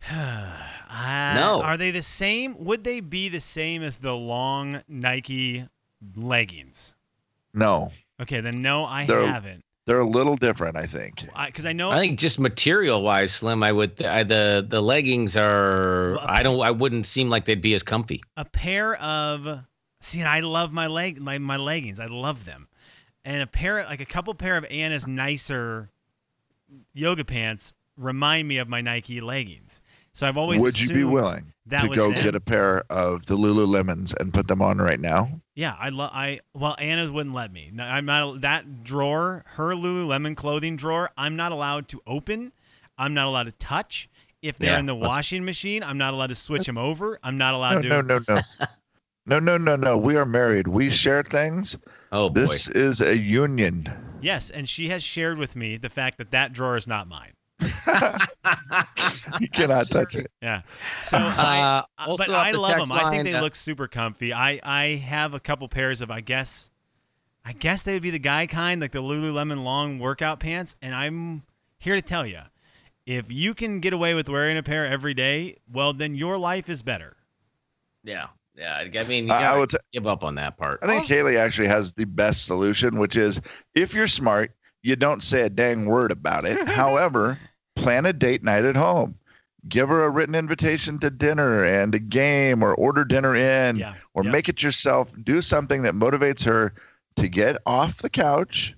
Uh, 0.89 1.33
No. 1.35 1.63
Are 1.63 1.77
they 1.77 1.91
the 1.91 2.01
same? 2.01 2.57
Would 2.65 2.85
they 2.85 3.01
be 3.01 3.29
the 3.29 3.41
same 3.41 3.83
as 3.83 3.97
the 3.97 4.15
long 4.15 4.83
Nike 4.89 5.67
leggings? 6.15 6.95
No, 7.57 7.91
Okay, 8.21 8.41
then 8.41 8.63
no, 8.63 8.85
I 8.85 9.05
They're- 9.07 9.27
haven't. 9.27 9.63
they're 9.87 10.01
a 10.01 10.09
little 10.09 10.37
different, 10.37 10.77
I 10.77 10.87
think. 10.87 11.27
Because 11.47 11.67
I, 11.67 11.73
know 11.73 11.91
I 11.91 11.99
think 11.99 12.19
just 12.19 12.39
material 12.41 13.03
wise, 13.03 13.33
Slim, 13.33 13.63
I 13.63 13.73
would 13.73 14.01
I, 14.03 14.23
the 14.23 14.65
the 14.67 14.81
leggings 14.81 15.37
are 15.37 16.13
Well, 16.13 16.27
I 16.29 16.43
don't 16.43 16.61
I 16.61 16.71
wouldn't 16.71 17.07
seem 17.07 17.29
like 17.31 17.45
they'd 17.47 17.61
be 17.61 17.75
as 17.75 17.83
comfy. 17.83 18.23
a 18.37 18.45
pair 18.45 18.95
of 18.97 19.61
see 20.01 20.21
and 20.21 20.29
I 20.29 20.41
love 20.41 20.73
my 20.73 20.87
leg 20.87 21.21
my, 21.21 21.39
my 21.39 21.57
leggings. 21.57 21.99
I 22.01 22.07
love 22.07 22.45
them. 22.45 22.69
And 23.25 23.43
a 23.43 23.47
pair 23.47 23.85
like 23.85 24.01
a 24.01 24.07
couple 24.07 24.33
pair 24.35 24.57
of 24.57 24.65
Anna's 24.71 25.07
nicer 25.07 25.91
yoga 26.95 27.25
pants 27.25 27.75
remind 27.97 28.49
me 28.49 28.59
of 28.59 28.69
my 28.69 28.81
Nike 28.81 29.21
leggings. 29.21 29.81
So 30.13 30.27
I've 30.27 30.37
always 30.37 30.61
Would 30.61 30.81
you 30.81 30.89
be 30.89 30.95
assumed 30.95 31.13
willing 31.13 31.53
that 31.67 31.83
to 31.83 31.89
was 31.89 31.97
go 31.97 32.11
them. 32.13 32.23
get 32.23 32.35
a 32.35 32.41
pair 32.41 32.85
of 32.91 33.27
the 33.27 33.37
Lululemons 33.37 34.15
and 34.19 34.33
put 34.33 34.49
them 34.49 34.63
on 34.63 34.79
right 34.79 34.99
now? 35.01 35.41
Yeah, 35.57 35.75
I 35.81 35.89
love 35.89 36.11
I 36.13 36.41
well 36.55 36.77
Anna 36.79 37.11
wouldn't 37.11 37.35
let 37.35 37.51
me. 37.51 37.71
No, 37.73 37.83
I'm 37.83 38.05
not 38.05 38.43
that 38.43 38.85
drawer, 38.85 39.43
her 39.55 39.71
Lululemon 39.73 40.37
clothing 40.37 40.77
drawer. 40.77 41.11
I'm 41.17 41.35
not 41.35 41.51
allowed 41.51 41.89
to 41.89 42.03
open. 42.07 42.53
I'm 42.99 43.15
not 43.15 43.27
allowed 43.27 43.45
to 43.45 43.53
touch. 43.53 44.09
If 44.43 44.59
they're 44.59 44.73
Yeah, 44.73 44.79
in 44.79 44.87
the 44.87 44.95
washing 44.95 45.45
machine, 45.47 45.83
I'm 45.83 45.97
not 45.99 46.13
allowed 46.13 46.29
to 46.29 46.35
switch 46.35 46.67
them 46.67 46.77
over. 46.79 47.19
I'm 47.23 47.39
not 47.39 47.55
allowed 47.55 47.77
No, 47.77 47.81
to. 47.81 47.89
no, 47.89 48.01
no, 48.03 48.19
no. 48.29 48.41
No, 49.29 49.41
no, 49.41 49.57
no, 49.57 49.75
no. 49.75 49.97
We 49.97 50.17
are 50.17 50.25
married. 50.25 50.69
We 50.69 50.89
share 50.89 51.25
things. 51.25 51.77
Oh 52.13 52.29
boy. 52.29 52.43
This 52.43 52.69
is 52.69 53.01
a 53.01 53.19
union. 53.19 53.89
Yes, 54.21 54.51
and 54.51 54.69
she 54.69 54.89
has 54.91 55.03
shared 55.03 55.37
with 55.37 55.57
me 55.57 55.77
the 55.79 55.91
fact 55.91 56.19
that 56.19 56.31
that 56.31 56.53
drawer 56.53 56.77
is 56.77 56.87
not 56.87 57.09
mine. 57.09 57.33
You 59.41 59.49
cannot 59.49 59.89
touch 59.91 60.15
it. 60.15 60.31
Yeah. 60.43 60.63
So 61.03 61.17
I, 61.21 61.61
Uh, 61.61 61.83
also 62.07 62.25
but 62.27 62.31
I 62.35 62.53
the 62.53 62.59
love 62.59 62.71
them. 62.71 62.79
text 62.87 62.93
I 62.93 63.11
think 63.11 63.25
they 63.25 63.35
uh, 63.35 63.41
look 63.43 63.55
super 63.55 63.87
comfy. 63.89 64.33
I 64.33 64.61
I 64.63 64.97
have 64.97 65.35
a 65.35 65.41
couple 65.41 65.69
pairs 65.69 66.01
of 66.01 66.11
I 66.11 66.21
guess 66.21 66.71
I 67.45 67.53
guess 67.53 67.83
they 67.83 67.93
would 67.95 68.03
be 68.03 68.11
the 68.11 68.19
guy 68.19 68.47
kind 68.47 68.81
like 68.81 68.93
the 68.93 69.03
Lululemon 69.03 69.63
long 69.63 69.99
workout 69.99 70.41
pants 70.41 70.77
and 70.83 70.95
I'm 70.95 71.43
here 71.79 71.95
to 71.95 72.03
tell 72.03 72.27
you 72.27 72.41
if 73.05 73.31
you 73.31 73.55
can 73.55 73.81
get 73.81 73.93
away 73.93 74.15
with 74.15 74.29
wearing 74.29 74.57
a 74.57 74.63
pair 74.63 74.85
every 74.87 75.15
day, 75.15 75.57
well 75.71 75.93
then 75.93 76.15
your 76.15 76.39
life 76.39 76.69
is 76.69 76.83
better. 76.83 77.17
Yeah. 78.05 78.29
Yeah. 78.57 78.85
I 78.95 79.05
mean, 79.05 79.27
you 79.27 79.33
I- 79.33 79.39
I 79.39 79.43
gotta 79.43 79.61
would 79.61 79.71
t- 79.71 79.77
give 79.93 80.07
up 80.07 80.25
on 80.25 80.35
that 80.37 80.57
part. 80.57 80.81
I 80.83 80.87
think 80.87 81.07
Kaylee 81.07 81.39
actually 81.39 81.69
has 81.69 81.93
the 81.93 82.05
best 82.07 82.47
solution, 82.47 82.99
which 82.99 83.17
is 83.17 83.41
if 83.75 83.93
you're 83.95 84.07
smart, 84.07 84.53
you 84.87 84.97
don't 84.97 85.23
say 85.23 85.43
a 85.43 85.51
dang 85.51 85.87
word 85.87 86.13
about 86.13 86.45
it. 86.45 86.69
However, 86.83 87.39
plan 87.75 88.07
a 88.07 88.13
date 88.13 88.43
night 88.43 88.65
at 88.65 88.77
home. 88.77 89.19
Give 89.69 89.89
her 89.89 90.05
a 90.05 90.11
written 90.11 90.35
invitation 90.37 90.99
to 91.01 91.11
dinner 91.11 91.65
and 91.65 91.93
a 91.95 91.99
game, 91.99 92.63
or 92.63 92.73
order 92.75 93.05
dinner 93.05 93.35
in, 93.35 93.77
Yeah, 93.77 93.95
or 94.15 94.23
yeah. 94.25 94.31
make 94.31 94.49
it 94.49 94.63
yourself. 94.63 95.13
Do 95.25 95.43
something 95.43 95.83
that 95.83 95.95
motivates 95.95 96.45
her 96.45 96.73
to 97.17 97.29
get 97.29 97.57
off 97.67 97.99
the 97.99 98.11
couch 98.11 98.77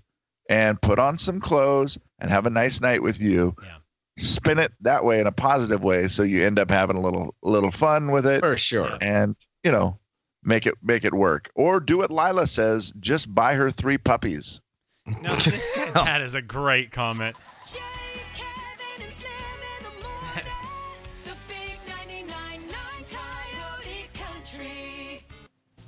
and 0.49 0.81
put 0.81 0.99
on 0.99 1.18
some 1.18 1.40
clothes 1.40 1.99
and 2.21 2.31
have 2.31 2.47
a 2.47 2.51
nice 2.51 2.81
night 2.81 3.03
with 3.03 3.21
you. 3.21 3.55
Yeah. 3.62 3.75
Spin 4.16 4.59
it 4.59 4.73
that 4.81 5.05
way 5.05 5.21
in 5.21 5.27
a 5.27 5.33
positive 5.33 5.83
way, 5.85 6.09
so 6.09 6.23
you 6.23 6.42
end 6.44 6.59
up 6.59 6.71
having 6.71 6.97
a 6.97 7.01
little 7.01 7.35
little 7.42 7.71
fun 7.71 8.11
with 8.11 8.27
it 8.27 8.40
For 8.40 8.57
sure. 8.57 8.97
and 9.03 9.37
you 9.62 9.71
know 9.71 9.99
make 10.42 10.66
it 10.66 10.75
make 10.83 11.05
it 11.05 11.12
work 11.12 11.51
or 11.55 11.81
do 11.81 11.99
what 11.99 12.11
lila 12.11 12.47
says 12.47 12.92
just 13.01 13.33
buy 13.35 13.55
her 13.55 13.71
three 13.71 13.99
puppies 13.99 14.61
No, 15.09 15.29
this 15.37 15.73
guy, 15.75 15.90
that 16.05 16.21
is 16.21 16.35
a 16.35 16.42
great 16.42 16.92
comment. 16.92 17.37
Jay, 17.66 17.81
Kevin, 18.35 19.07
in 19.09 19.85
the 19.85 19.90
morning. 20.05 20.53
the 21.25 21.35
big 21.49 21.79
99.9 21.87 23.11
Coyote 23.11 24.09
Country. 24.12 25.25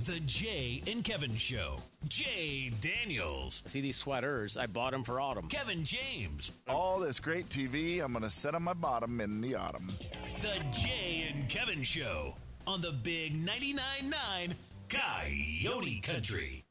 The 0.06 0.20
Jay 0.20 0.82
and 0.90 1.04
Kevin 1.04 1.36
Show. 1.36 1.82
Jay 2.08 2.70
Daniels. 2.80 3.62
See 3.66 3.82
these 3.82 3.96
sweaters? 3.96 4.56
I 4.56 4.66
bought 4.66 4.92
them 4.92 5.04
for 5.04 5.20
autumn. 5.20 5.48
Kevin 5.48 5.84
James. 5.84 6.52
all 6.66 6.98
this 6.98 7.20
great 7.20 7.48
tv 7.50 8.02
i'm 8.02 8.12
gonna 8.14 8.30
sit 8.30 8.54
on 8.54 8.62
my 8.62 8.72
bottom 8.72 9.20
in 9.20 9.40
the 9.42 9.54
autumn 9.54 9.86
The 10.40 10.60
Jay 10.72 11.30
and 11.32 11.46
Kevin 11.48 11.82
Show 11.82 12.36
on 12.66 12.80
the 12.80 12.92
Big 12.92 13.34
99.9 13.34 14.54
Coyote 14.88 16.00
Country. 16.00 16.64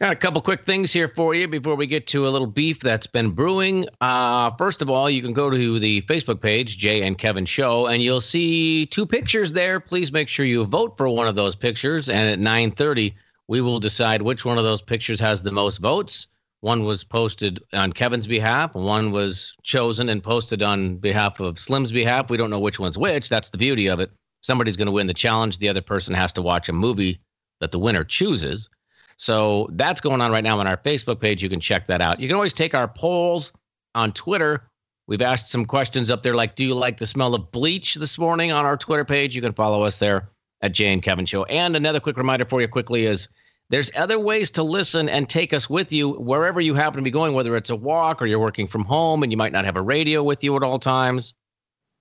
Got 0.00 0.12
a 0.12 0.16
couple 0.16 0.42
quick 0.42 0.66
things 0.66 0.92
here 0.92 1.06
for 1.06 1.36
you 1.36 1.46
before 1.46 1.76
we 1.76 1.86
get 1.86 2.08
to 2.08 2.26
a 2.26 2.28
little 2.28 2.48
beef 2.48 2.80
that's 2.80 3.06
been 3.06 3.30
brewing. 3.30 3.86
Uh, 4.00 4.50
first 4.58 4.82
of 4.82 4.90
all, 4.90 5.08
you 5.08 5.22
can 5.22 5.32
go 5.32 5.48
to 5.48 5.78
the 5.78 6.02
Facebook 6.02 6.40
page, 6.40 6.78
Jay 6.78 7.02
and 7.02 7.16
Kevin 7.16 7.44
Show, 7.44 7.86
and 7.86 8.02
you'll 8.02 8.20
see 8.20 8.86
two 8.86 9.06
pictures 9.06 9.52
there. 9.52 9.78
Please 9.78 10.10
make 10.10 10.28
sure 10.28 10.46
you 10.46 10.64
vote 10.64 10.96
for 10.96 11.08
one 11.08 11.28
of 11.28 11.36
those 11.36 11.54
pictures. 11.54 12.08
And 12.08 12.28
at 12.28 12.40
9:30, 12.40 13.14
we 13.46 13.60
will 13.60 13.78
decide 13.78 14.22
which 14.22 14.44
one 14.44 14.58
of 14.58 14.64
those 14.64 14.82
pictures 14.82 15.20
has 15.20 15.42
the 15.42 15.52
most 15.52 15.78
votes. 15.78 16.26
One 16.60 16.82
was 16.82 17.04
posted 17.04 17.62
on 17.72 17.92
Kevin's 17.92 18.26
behalf, 18.26 18.74
one 18.74 19.12
was 19.12 19.54
chosen 19.62 20.08
and 20.08 20.20
posted 20.20 20.60
on 20.60 20.96
behalf 20.96 21.38
of 21.38 21.56
Slim's 21.56 21.92
behalf. 21.92 22.30
We 22.30 22.36
don't 22.36 22.50
know 22.50 22.58
which 22.58 22.80
one's 22.80 22.98
which. 22.98 23.28
That's 23.28 23.50
the 23.50 23.58
beauty 23.58 23.86
of 23.86 24.00
it. 24.00 24.10
Somebody's 24.40 24.76
going 24.76 24.86
to 24.86 24.92
win 24.92 25.06
the 25.06 25.14
challenge. 25.14 25.58
The 25.58 25.68
other 25.68 25.82
person 25.82 26.14
has 26.14 26.32
to 26.32 26.42
watch 26.42 26.68
a 26.68 26.72
movie 26.72 27.20
that 27.60 27.70
the 27.70 27.78
winner 27.78 28.02
chooses. 28.02 28.68
So 29.16 29.68
that's 29.72 30.00
going 30.00 30.20
on 30.20 30.30
right 30.30 30.44
now 30.44 30.58
on 30.58 30.66
our 30.66 30.76
Facebook 30.76 31.20
page. 31.20 31.42
You 31.42 31.48
can 31.48 31.60
check 31.60 31.86
that 31.86 32.00
out. 32.00 32.20
You 32.20 32.28
can 32.28 32.34
always 32.34 32.52
take 32.52 32.74
our 32.74 32.88
polls 32.88 33.52
on 33.94 34.12
Twitter. 34.12 34.68
We've 35.06 35.22
asked 35.22 35.48
some 35.48 35.64
questions 35.64 36.10
up 36.10 36.22
there 36.22 36.34
like, 36.34 36.56
do 36.56 36.64
you 36.64 36.74
like 36.74 36.98
the 36.98 37.06
smell 37.06 37.34
of 37.34 37.50
bleach 37.52 37.94
this 37.96 38.18
morning 38.18 38.52
on 38.52 38.64
our 38.64 38.76
Twitter 38.76 39.04
page? 39.04 39.36
You 39.36 39.42
can 39.42 39.52
follow 39.52 39.82
us 39.82 39.98
there 39.98 40.30
at 40.62 40.72
Jay 40.72 40.92
and 40.92 41.02
Kevin 41.02 41.26
Show. 41.26 41.44
And 41.44 41.76
another 41.76 42.00
quick 42.00 42.16
reminder 42.16 42.46
for 42.46 42.60
you 42.60 42.68
quickly 42.68 43.04
is 43.04 43.28
there's 43.70 43.90
other 43.96 44.18
ways 44.18 44.50
to 44.52 44.62
listen 44.62 45.08
and 45.08 45.28
take 45.28 45.52
us 45.52 45.68
with 45.68 45.92
you 45.92 46.12
wherever 46.12 46.60
you 46.60 46.74
happen 46.74 46.98
to 46.98 47.02
be 47.02 47.10
going, 47.10 47.34
whether 47.34 47.56
it's 47.56 47.70
a 47.70 47.76
walk 47.76 48.20
or 48.20 48.26
you're 48.26 48.38
working 48.38 48.66
from 48.66 48.84
home 48.84 49.22
and 49.22 49.32
you 49.32 49.36
might 49.36 49.52
not 49.52 49.64
have 49.64 49.76
a 49.76 49.82
radio 49.82 50.22
with 50.22 50.42
you 50.42 50.56
at 50.56 50.62
all 50.62 50.78
times. 50.78 51.34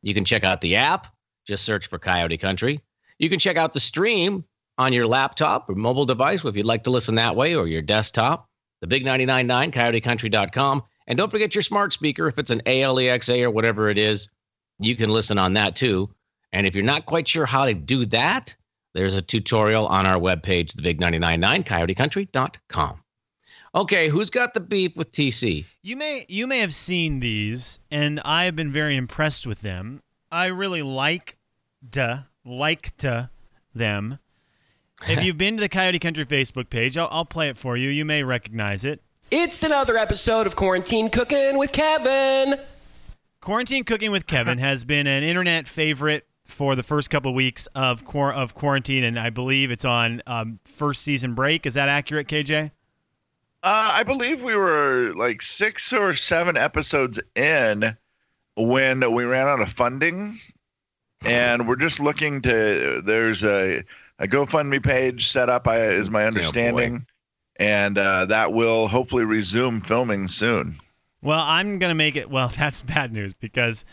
You 0.02 0.13
can 0.13 0.26
check 0.26 0.43
out 0.43 0.62
the 0.62 0.76
app. 0.76 1.08
Just 1.45 1.63
search 1.63 1.88
for 1.88 1.99
Coyote 1.99 2.38
Country. 2.38 2.80
You 3.19 3.30
can 3.30 3.39
check 3.39 3.58
out 3.58 3.73
the 3.73 3.80
stream 3.80 4.43
on 4.77 4.93
your 4.93 5.07
laptop 5.07 5.69
or 5.69 5.75
mobile 5.75 6.05
device 6.05 6.43
if 6.43 6.55
you'd 6.55 6.65
like 6.65 6.83
to 6.83 6.89
listen 6.89 7.15
that 7.15 7.36
way 7.36 7.55
or 7.55 7.67
your 7.67 7.81
desktop. 7.81 8.47
The 8.81 8.88
big 8.88 9.05
999 9.05 9.71
coyotecountry.com. 9.71 10.83
And 11.07 11.17
don't 11.17 11.31
forget 11.31 11.55
your 11.55 11.62
smart 11.62 11.93
speaker. 11.93 12.27
If 12.27 12.38
it's 12.39 12.51
an 12.51 12.62
ALEXA 12.65 13.43
or 13.43 13.51
whatever 13.51 13.89
it 13.89 13.97
is, 13.97 14.29
you 14.79 14.95
can 14.95 15.09
listen 15.09 15.38
on 15.38 15.53
that 15.53 15.75
too. 15.75 16.09
And 16.51 16.67
if 16.67 16.75
you're 16.75 16.83
not 16.83 17.05
quite 17.05 17.27
sure 17.27 17.45
how 17.45 17.65
to 17.65 17.73
do 17.73 18.05
that, 18.07 18.55
there's 18.93 19.13
a 19.13 19.21
tutorial 19.21 19.88
on 19.88 20.05
our 20.05 20.19
webpage, 20.19 20.75
thebig999 20.75 21.65
coyotecountry.com. 21.65 22.99
Okay, 23.75 24.07
who's 24.07 24.29
got 24.29 24.53
the 24.53 24.59
beef 24.59 24.95
with 24.95 25.12
TC? 25.12 25.65
You 25.81 25.95
may 25.95 26.25
you 26.29 26.45
may 26.45 26.59
have 26.59 26.75
seen 26.75 27.21
these, 27.21 27.79
and 27.89 28.19
I 28.23 28.45
have 28.45 28.55
been 28.55 28.71
very 28.71 28.95
impressed 28.95 29.47
with 29.47 29.62
them. 29.62 30.03
I 30.31 30.45
really 30.45 30.83
like 30.83 31.38
like 32.45 32.95
to 32.97 33.31
them. 33.73 34.19
If 35.07 35.23
you've 35.23 35.37
been 35.37 35.57
to 35.57 35.61
the 35.61 35.69
Coyote 35.69 35.99
Country 35.99 36.25
Facebook 36.25 36.69
page, 36.69 36.97
I'll, 36.97 37.09
I'll 37.11 37.25
play 37.25 37.49
it 37.49 37.57
for 37.57 37.75
you. 37.77 37.89
You 37.89 38.05
may 38.05 38.23
recognize 38.23 38.85
it. 38.85 39.01
It's 39.31 39.63
another 39.63 39.97
episode 39.97 40.45
of 40.47 40.55
Quarantine 40.55 41.09
Cooking 41.09 41.57
with 41.57 41.71
Kevin. 41.71 42.59
Quarantine 43.41 43.83
Cooking 43.83 44.11
with 44.11 44.27
Kevin 44.27 44.57
has 44.59 44.85
been 44.85 45.07
an 45.07 45.23
internet 45.23 45.67
favorite 45.67 46.27
for 46.45 46.75
the 46.75 46.83
first 46.83 47.09
couple 47.09 47.31
of 47.31 47.35
weeks 47.35 47.67
of 47.67 48.05
quar- 48.05 48.33
of 48.33 48.53
quarantine, 48.53 49.03
and 49.03 49.17
I 49.17 49.29
believe 49.29 49.71
it's 49.71 49.85
on 49.85 50.21
um, 50.27 50.59
first 50.65 51.01
season 51.01 51.33
break. 51.33 51.65
Is 51.65 51.73
that 51.73 51.89
accurate, 51.89 52.27
KJ? 52.27 52.71
uh, 53.63 53.91
i 53.93 54.03
believe 54.03 54.43
we 54.43 54.57
were 54.57 55.13
like 55.15 55.41
six 55.41 55.93
or 55.93 56.13
seven 56.13 56.57
episodes 56.57 57.17
in 57.35 57.95
when 58.55 59.09
we 59.13 59.23
ran 59.23 59.47
out 59.47 59.61
of 59.61 59.69
funding 59.69 60.37
and 61.25 61.65
we're 61.65 61.77
just 61.77 62.01
looking 62.01 62.41
to 62.41 63.01
there's 63.05 63.45
a, 63.45 63.81
a 64.19 64.28
gofundme 64.28 64.84
page 64.84 65.28
set 65.30 65.49
up 65.49 65.67
I, 65.67 65.82
is 65.88 66.10
my 66.10 66.26
understanding 66.26 67.06
and 67.58 67.97
uh, 67.97 68.26
that 68.26 68.54
will 68.54 68.88
hopefully 68.88 69.23
resume 69.26 69.82
filming 69.82 70.28
soon 70.28 70.80
Well, 71.21 71.39
I'm 71.39 71.80
going 71.80 71.91
to 71.91 71.95
make 71.95 72.15
it. 72.15 72.30
Well, 72.30 72.47
that's 72.58 72.82
bad 72.82 73.13
news 73.13 73.34
because 73.34 73.86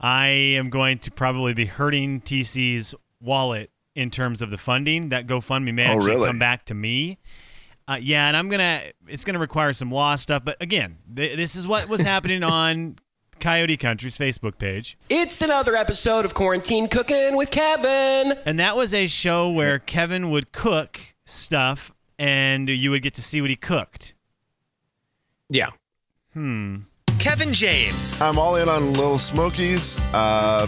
I 0.00 0.26
am 0.28 0.68
going 0.70 0.98
to 1.00 1.10
probably 1.10 1.54
be 1.54 1.64
hurting 1.66 2.20
TC's 2.20 2.94
wallet 3.20 3.70
in 3.94 4.10
terms 4.10 4.42
of 4.42 4.50
the 4.50 4.58
funding. 4.58 5.08
That 5.08 5.26
GoFundMe 5.26 5.72
may 5.72 5.86
Oh, 5.88 5.92
actually 5.96 6.16
really? 6.16 6.26
come 6.28 6.38
back 6.38 6.66
to 6.66 6.74
me. 6.74 7.18
Uh, 7.88 7.98
yeah, 8.00 8.26
and 8.26 8.36
I'm 8.36 8.48
gonna. 8.48 8.82
It's 9.06 9.24
gonna 9.24 9.38
require 9.38 9.72
some 9.72 9.90
law 9.90 10.16
stuff. 10.16 10.44
But 10.44 10.56
again, 10.60 10.98
th- 11.14 11.36
this 11.36 11.54
is 11.56 11.66
what 11.68 11.88
was 11.88 12.00
happening 12.00 12.42
on 12.42 12.96
Coyote 13.40 13.76
Country's 13.76 14.16
Facebook 14.18 14.58
page, 14.58 14.96
It's 15.10 15.40
another 15.42 15.76
episode 15.76 16.24
of 16.24 16.34
Quarantine 16.34 16.88
Cooking 16.88 17.36
with 17.36 17.50
Kevin. 17.50 18.36
and 18.46 18.58
that 18.60 18.76
was 18.76 18.92
a 18.94 19.06
show 19.06 19.50
where 19.50 19.78
Kevin 19.78 20.30
would 20.30 20.52
cook 20.52 20.98
stuff, 21.24 21.92
and 22.18 22.68
you 22.68 22.90
would 22.90 23.02
get 23.02 23.14
to 23.14 23.22
see 23.22 23.40
what 23.40 23.50
he 23.50 23.56
cooked. 23.56 24.14
Yeah. 25.48 25.70
Hmm. 26.32 26.76
Kevin 27.18 27.54
James. 27.54 28.20
I'm 28.20 28.38
all 28.38 28.56
in 28.56 28.68
on 28.68 28.92
Little 28.92 29.18
Smokies. 29.18 29.98
Uh, 30.12 30.66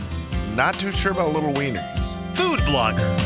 not 0.55 0.75
too 0.75 0.93
sure 0.93 1.13
about 1.13 1.33
Little 1.33 1.53
Wieners. 1.53 2.37
Food 2.37 2.59
blogger. 2.61 3.17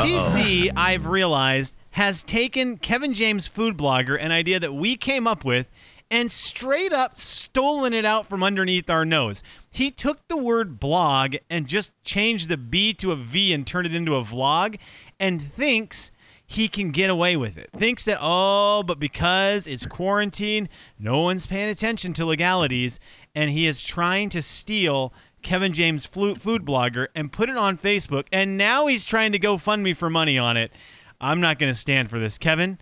TC, 0.00 0.70
I've 0.76 1.06
realized, 1.06 1.74
has 1.92 2.22
taken 2.22 2.76
Kevin 2.78 3.14
James, 3.14 3.46
food 3.46 3.76
blogger, 3.76 4.18
an 4.20 4.32
idea 4.32 4.58
that 4.58 4.74
we 4.74 4.96
came 4.96 5.26
up 5.26 5.44
with, 5.44 5.70
and 6.10 6.30
straight 6.30 6.92
up 6.92 7.16
stolen 7.16 7.92
it 7.92 8.04
out 8.04 8.26
from 8.26 8.42
underneath 8.42 8.88
our 8.88 9.04
nose. 9.04 9.42
He 9.70 9.90
took 9.90 10.26
the 10.28 10.36
word 10.36 10.78
blog 10.78 11.36
and 11.50 11.66
just 11.66 11.92
changed 12.04 12.48
the 12.48 12.56
B 12.56 12.94
to 12.94 13.12
a 13.12 13.16
V 13.16 13.52
and 13.52 13.66
turned 13.66 13.86
it 13.86 13.94
into 13.94 14.14
a 14.14 14.22
vlog 14.22 14.78
and 15.18 15.42
thinks 15.42 16.12
he 16.46 16.68
can 16.68 16.90
get 16.90 17.10
away 17.10 17.36
with 17.36 17.56
it. 17.56 17.70
Thinks 17.74 18.04
that, 18.04 18.18
oh, 18.20 18.82
but 18.82 18.98
because 18.98 19.66
it's 19.66 19.86
quarantine, 19.86 20.68
no 20.98 21.20
one's 21.20 21.46
paying 21.46 21.70
attention 21.70 22.12
to 22.14 22.26
legalities, 22.26 23.00
and 23.34 23.50
he 23.50 23.66
is 23.66 23.82
trying 23.82 24.28
to 24.30 24.42
steal 24.42 25.12
Kevin 25.42 25.72
James 25.72 26.04
food 26.06 26.38
blogger 26.38 27.08
and 27.14 27.32
put 27.32 27.48
it 27.48 27.56
on 27.56 27.78
Facebook, 27.78 28.26
and 28.30 28.58
now 28.58 28.86
he's 28.86 29.04
trying 29.04 29.32
to 29.32 29.38
go 29.38 29.58
fund 29.58 29.82
me 29.82 29.94
for 29.94 30.10
money 30.10 30.38
on 30.38 30.56
it. 30.56 30.72
I'm 31.20 31.40
not 31.40 31.58
going 31.58 31.72
to 31.72 31.78
stand 31.78 32.10
for 32.10 32.18
this, 32.18 32.38
Kevin. 32.38 32.78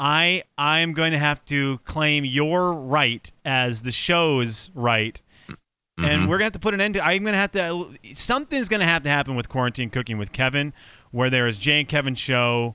I 0.00 0.44
I 0.56 0.80
am 0.80 0.94
going 0.94 1.12
to 1.12 1.18
have 1.18 1.44
to 1.46 1.78
claim 1.84 2.24
your 2.24 2.72
right 2.72 3.30
as 3.44 3.82
the 3.82 3.92
show's 3.92 4.70
right. 4.74 5.20
And 5.98 6.22
mm-hmm. 6.22 6.30
we're 6.30 6.38
gonna 6.38 6.44
have 6.44 6.52
to 6.54 6.58
put 6.58 6.72
an 6.72 6.80
end 6.80 6.94
to. 6.94 7.04
I'm 7.04 7.22
gonna 7.24 7.36
have 7.36 7.52
to. 7.52 7.90
Something's 8.14 8.70
gonna 8.70 8.86
have 8.86 9.02
to 9.02 9.10
happen 9.10 9.36
with 9.36 9.50
quarantine 9.50 9.90
cooking 9.90 10.16
with 10.16 10.32
Kevin, 10.32 10.72
where 11.10 11.28
there 11.28 11.46
is 11.46 11.58
Jay 11.58 11.80
and 11.80 11.86
Kevin 11.88 12.14
show. 12.14 12.74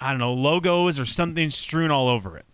I 0.00 0.10
don't 0.10 0.18
know 0.18 0.32
logos 0.32 0.98
or 0.98 1.04
something 1.04 1.50
strewn 1.50 1.90
all 1.90 2.08
over 2.08 2.38
it. 2.38 2.46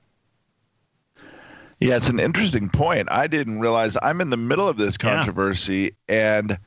Yeah, 1.78 1.96
it's 1.96 2.08
an 2.08 2.18
interesting 2.18 2.68
point. 2.68 3.06
I 3.12 3.28
didn't 3.28 3.60
realize 3.60 3.96
I'm 4.02 4.20
in 4.20 4.30
the 4.30 4.36
middle 4.36 4.68
of 4.68 4.76
this 4.76 4.96
Yeah. 5.00 5.14
controversy, 5.16 5.94
and 6.08 6.58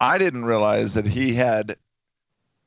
I 0.00 0.18
didn't 0.18 0.44
realize 0.44 0.92
that 0.92 1.06
he 1.06 1.32
had 1.32 1.76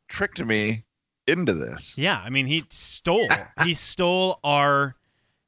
tricked 0.07 0.43
me 0.43 0.83
into 1.27 1.53
this. 1.53 1.97
Yeah, 1.97 2.21
I 2.23 2.29
mean 2.29 2.47
he 2.47 2.63
stole 2.69 3.27
he 3.63 3.73
stole 3.73 4.39
our 4.43 4.95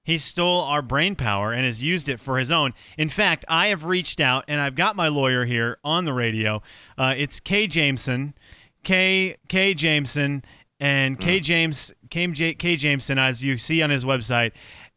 he 0.03 0.17
stole 0.17 0.61
our 0.61 0.81
brain 0.81 1.15
power 1.15 1.51
and 1.53 1.65
has 1.65 1.83
used 1.83 2.09
it 2.09 2.19
for 2.19 2.39
his 2.39 2.51
own. 2.51 2.73
In 2.97 3.09
fact, 3.09 3.45
I 3.47 3.67
have 3.67 3.83
reached 3.83 4.19
out 4.19 4.43
and 4.47 4.59
I've 4.59 4.75
got 4.75 4.95
my 4.95 5.07
lawyer 5.07 5.45
here 5.45 5.77
on 5.83 6.05
the 6.05 6.13
radio. 6.13 6.61
Uh, 6.97 7.13
it's 7.15 7.39
K 7.39 7.67
Jameson, 7.67 8.33
K 8.83 9.35
K 9.47 9.73
Jameson, 9.73 10.43
and 10.79 11.19
K 11.19 11.39
James 11.39 11.93
K, 12.09 12.25
J, 12.27 12.53
K 12.55 12.75
Jameson, 12.75 13.19
as 13.19 13.43
you 13.43 13.57
see 13.57 13.81
on 13.81 13.89
his 13.89 14.05
website. 14.05 14.51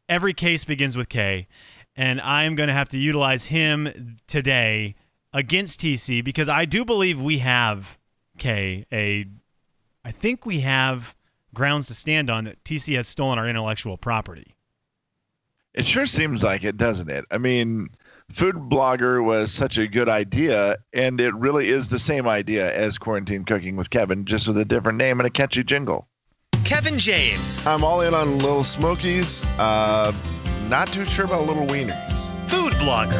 every 0.09 0.33
case 0.33 0.65
begins 0.65 0.97
with 0.97 1.09
K, 1.09 1.47
and 1.97 2.21
I 2.21 2.45
am 2.45 2.55
going 2.55 2.69
to 2.69 2.73
have 2.75 2.89
to 2.91 2.99
utilize 2.99 3.47
him 3.47 4.17
today 4.27 4.95
against 5.33 5.81
TC 5.81 6.25
because 6.25 6.49
I 6.49 6.65
do 6.65 6.85
believe 6.85 7.21
we 7.21 7.39
have 7.39 7.99
K. 8.39 8.87
A, 8.93 9.27
I 10.05 10.11
think 10.11 10.45
we 10.45 10.61
have 10.61 11.15
grounds 11.55 11.87
to 11.89 11.95
stand 11.95 12.31
on 12.31 12.45
that 12.45 12.63
TC 12.65 12.97
has 12.97 13.07
stolen 13.09 13.39
our 13.39 13.49
intellectual 13.49 13.97
property. 13.97 14.55
It 15.75 15.87
sure 15.87 16.07
seems 16.07 16.43
like 16.43 16.65
it, 16.65 16.77
doesn't 16.77 17.09
it? 17.09 17.25
I 17.31 17.39
mean, 17.39 17.89
food 18.31 18.57
blogger 18.57 19.25
was 19.25 19.53
such 19.53 19.79
a 19.79 19.87
good 19.87 20.09
idea, 20.09 20.77
and 20.93 21.19
it 21.21 21.35
really 21.35 21.71
is 21.71 21.89
the 21.89 21.99
same 21.99 22.29
idea 22.29 22.75
as 22.77 22.99
quarantine 22.99 23.45
cooking 23.45 23.77
with 23.77 23.89
Kevin, 23.89 24.27
just 24.27 24.49
with 24.49 24.59
a 24.59 24.65
different 24.67 24.99
name 24.99 25.19
and 25.19 25.27
a 25.27 25.31
catchy 25.31 25.65
jingle. 25.65 26.09
Kevin 26.65 26.99
James, 26.99 27.67
I'm 27.67 27.85
all 27.85 28.03
in 28.03 28.13
on 28.13 28.39
Little 28.39 28.63
Smokies. 28.63 29.45
Uh, 29.59 30.13
not 30.69 30.89
too 30.89 31.05
sure 31.07 31.25
about 31.25 31.47
Little 31.47 31.67
Wieners. 31.67 32.51
food 32.51 32.73
blogger. 32.75 33.19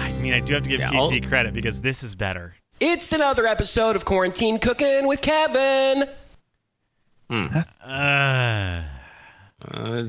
I 0.00 0.12
mean, 0.20 0.34
I 0.34 0.40
do 0.40 0.54
have 0.54 0.62
to 0.64 0.68
give 0.68 0.80
Yeah, 0.80 0.86
TC 0.88 1.26
credit 1.28 1.54
because 1.54 1.80
this 1.80 2.02
is 2.02 2.14
better. 2.14 2.54
It's 2.84 3.12
another 3.12 3.46
episode 3.46 3.94
of 3.94 4.04
Quarantine 4.04 4.58
Cooking 4.58 5.06
with 5.06 5.22
Kevin. 5.22 6.08
Uh, 7.30 7.62
Uh, 7.84 8.82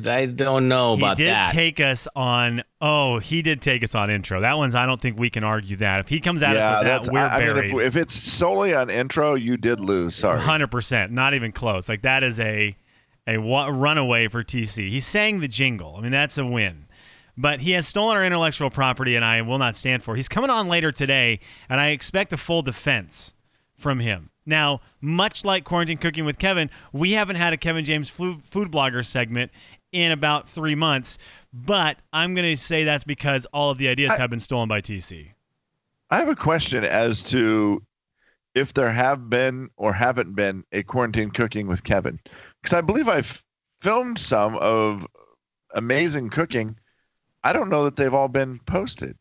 I 0.09 0.25
don't 0.25 0.67
know 0.67 0.93
about 0.93 0.97
that. 0.97 0.97
he 0.97 1.03
about 1.03 1.17
did 1.17 1.27
that. 1.27 1.51
take 1.51 1.79
us 1.79 2.07
on. 2.15 2.63
Oh, 2.81 3.19
he 3.19 3.43
did 3.43 3.61
take 3.61 3.83
us 3.83 3.93
on 3.93 4.09
intro. 4.09 4.41
That 4.41 4.57
one's. 4.57 4.73
I 4.73 4.87
don't 4.87 4.99
think 4.99 5.19
we 5.19 5.29
can 5.29 5.43
argue 5.43 5.75
that. 5.77 5.99
If 5.99 6.09
he 6.09 6.19
comes 6.19 6.41
at 6.41 6.57
us 6.57 6.79
with 6.79 6.87
that, 6.87 7.13
we're 7.13 7.19
I, 7.19 7.27
I 7.35 7.37
mean, 7.45 7.53
buried. 7.53 7.73
if, 7.75 7.79
if 7.79 7.95
it's 7.95 8.15
solely 8.15 8.73
on 8.73 8.89
intro, 8.89 9.35
you 9.35 9.55
did 9.55 9.79
lose. 9.79 10.15
Sorry. 10.15 10.41
Hundred 10.41 10.71
percent, 10.71 11.11
not 11.11 11.35
even 11.35 11.51
close. 11.51 11.87
Like 11.87 12.01
that 12.01 12.23
is 12.23 12.39
a 12.39 12.75
a 13.27 13.37
runaway 13.37 14.27
for 14.29 14.43
TC. 14.43 14.89
He 14.89 14.99
sang 14.99 15.41
the 15.41 15.47
jingle. 15.47 15.95
I 15.95 16.01
mean, 16.01 16.11
that's 16.11 16.39
a 16.39 16.45
win. 16.45 16.82
But 17.35 17.61
he 17.61 17.71
has 17.71 17.87
stolen 17.87 18.15
our 18.15 18.23
intellectual 18.23 18.69
property, 18.69 19.15
and 19.15 19.25
I 19.25 19.41
will 19.41 19.57
not 19.57 19.75
stand 19.75 20.03
for. 20.03 20.13
it. 20.13 20.17
He's 20.17 20.29
coming 20.29 20.49
on 20.49 20.67
later 20.67 20.91
today, 20.91 21.39
and 21.67 21.79
I 21.79 21.89
expect 21.89 22.31
a 22.33 22.37
full 22.37 22.61
defense 22.61 23.33
from 23.75 23.99
him. 23.99 24.29
Now, 24.45 24.81
much 25.01 25.43
like 25.45 25.63
quarantine 25.63 25.97
cooking 25.97 26.25
with 26.25 26.37
Kevin, 26.37 26.69
we 26.91 27.13
haven't 27.13 27.37
had 27.37 27.53
a 27.53 27.57
Kevin 27.57 27.85
James 27.85 28.09
food 28.09 28.41
blogger 28.51 29.05
segment 29.05 29.51
in 29.91 30.11
about 30.11 30.49
three 30.49 30.75
months. 30.75 31.17
But 31.53 31.97
I'm 32.11 32.33
going 32.35 32.55
to 32.55 32.61
say 32.61 32.83
that's 32.83 33.03
because 33.03 33.45
all 33.47 33.71
of 33.71 33.77
the 33.77 33.87
ideas 33.87 34.13
have 34.13 34.29
been 34.29 34.39
stolen 34.39 34.67
by 34.67 34.81
TC. 34.81 35.29
I 36.09 36.17
have 36.17 36.29
a 36.29 36.35
question 36.35 36.83
as 36.83 37.23
to 37.23 37.81
if 38.53 38.73
there 38.73 38.91
have 38.91 39.29
been 39.29 39.69
or 39.77 39.93
haven't 39.93 40.35
been 40.35 40.63
a 40.71 40.83
quarantine 40.83 41.31
cooking 41.31 41.67
with 41.67 41.83
Kevin, 41.83 42.19
because 42.61 42.73
I 42.73 42.81
believe 42.81 43.07
I've 43.07 43.43
filmed 43.81 44.19
some 44.19 44.57
of 44.57 45.07
amazing 45.73 46.29
cooking. 46.29 46.75
I 47.43 47.53
don't 47.53 47.69
know 47.69 47.83
that 47.85 47.95
they've 47.95 48.13
all 48.13 48.27
been 48.29 48.59
posted. 48.65 49.17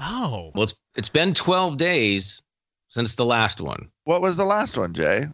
Oh, 0.00 0.52
well, 0.54 0.64
it's 0.64 0.74
it's 0.96 1.08
been 1.08 1.34
12 1.34 1.76
days 1.76 2.40
since 2.88 3.14
the 3.16 3.24
last 3.24 3.60
one. 3.60 3.88
What 4.04 4.22
was 4.22 4.36
the 4.36 4.44
last 4.44 4.76
one, 4.78 4.94
Jay? 4.94 5.26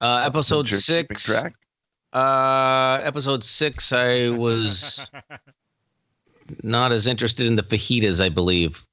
Uh, 0.00 0.22
episode 0.24 0.66
Since 0.68 0.88
you're 0.88 1.02
keeping 1.02 1.16
six. 1.16 1.40
Track? 1.40 1.54
Uh, 2.12 3.00
episode 3.02 3.42
six, 3.44 3.92
I 3.92 4.28
was 4.30 5.10
not 6.62 6.92
as 6.92 7.06
interested 7.06 7.46
in 7.46 7.56
the 7.56 7.62
fajitas, 7.62 8.20
I 8.22 8.28
believe. 8.28 8.84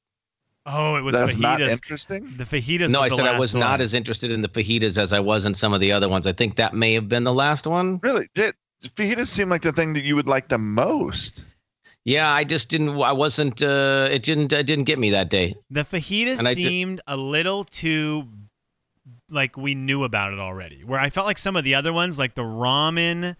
oh, 0.65 0.95
it 0.95 1.01
was 1.01 1.13
That's 1.15 1.35
fajitas. 1.35 1.39
not 1.39 1.61
interesting. 1.61 2.33
the 2.37 2.43
fajitas. 2.45 2.89
no, 2.89 3.01
was 3.01 3.05
I 3.05 3.09
the 3.09 3.15
said 3.15 3.25
I 3.25 3.39
was 3.39 3.53
one. 3.53 3.59
not 3.61 3.81
as 3.81 3.93
interested 3.93 4.31
in 4.31 4.41
the 4.41 4.47
fajitas 4.49 4.97
as 4.97 5.13
I 5.13 5.19
was 5.19 5.45
in 5.45 5.53
some 5.53 5.73
of 5.73 5.79
the 5.81 5.91
other 5.91 6.07
ones. 6.09 6.27
I 6.27 6.31
think 6.31 6.55
that 6.57 6.73
may 6.73 6.93
have 6.93 7.09
been 7.09 7.23
the 7.23 7.33
last 7.33 7.65
one. 7.67 7.99
Really, 8.03 8.27
Jay, 8.35 8.51
fajitas 8.83 9.27
seem 9.27 9.49
like 9.49 9.61
the 9.63 9.71
thing 9.73 9.93
that 9.93 10.03
you 10.03 10.15
would 10.15 10.27
like 10.27 10.47
the 10.47 10.57
most. 10.57 11.43
Yeah, 12.05 12.31
I 12.31 12.43
just 12.43 12.69
didn't. 12.69 12.99
I 13.01 13.11
wasn't. 13.11 13.61
Uh, 13.61 14.07
it 14.11 14.23
didn't. 14.23 14.51
It 14.53 14.65
didn't 14.65 14.85
get 14.85 14.97
me 14.99 15.11
that 15.11 15.29
day. 15.29 15.55
The 15.69 15.83
fajitas 15.83 16.39
And 16.39 16.47
I 16.47 16.53
seemed 16.53 17.01
a 17.07 17.17
little 17.17 17.63
too 17.63 18.27
like 19.29 19.57
we 19.57 19.75
knew 19.75 20.03
about 20.03 20.33
it 20.33 20.39
already. 20.39 20.83
Where 20.83 20.99
I 20.99 21.09
felt 21.09 21.27
like 21.27 21.37
some 21.37 21.55
of 21.55 21.63
the 21.63 21.75
other 21.75 21.93
ones, 21.93 22.17
like 22.17 22.35
the 22.35 22.43
ramen, 22.43 23.35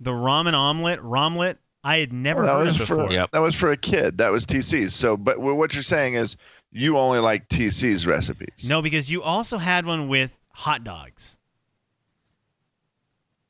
the 0.00 0.10
ramen 0.10 0.52
omelet, 0.54 1.00
romlet, 1.02 1.58
I 1.84 1.98
had 1.98 2.12
never 2.12 2.42
that 2.42 2.48
heard 2.52 2.66
was 2.66 2.74
of 2.80 2.88
before. 2.88 3.08
for 3.08 3.14
Yep. 3.14 3.30
that 3.32 3.40
was 3.40 3.54
for 3.54 3.70
a 3.72 3.76
kid. 3.76 4.18
That 4.18 4.30
was 4.30 4.46
TC's. 4.46 4.94
So, 4.94 5.16
but 5.16 5.40
what 5.40 5.74
you're 5.74 5.82
saying 5.82 6.14
is 6.14 6.36
you 6.70 6.98
only 6.98 7.18
like 7.18 7.48
TC's 7.48 8.06
recipes. 8.06 8.66
No, 8.68 8.82
because 8.82 9.10
you 9.10 9.22
also 9.22 9.58
had 9.58 9.86
one 9.86 10.08
with 10.08 10.36
hot 10.52 10.84
dogs. 10.84 11.36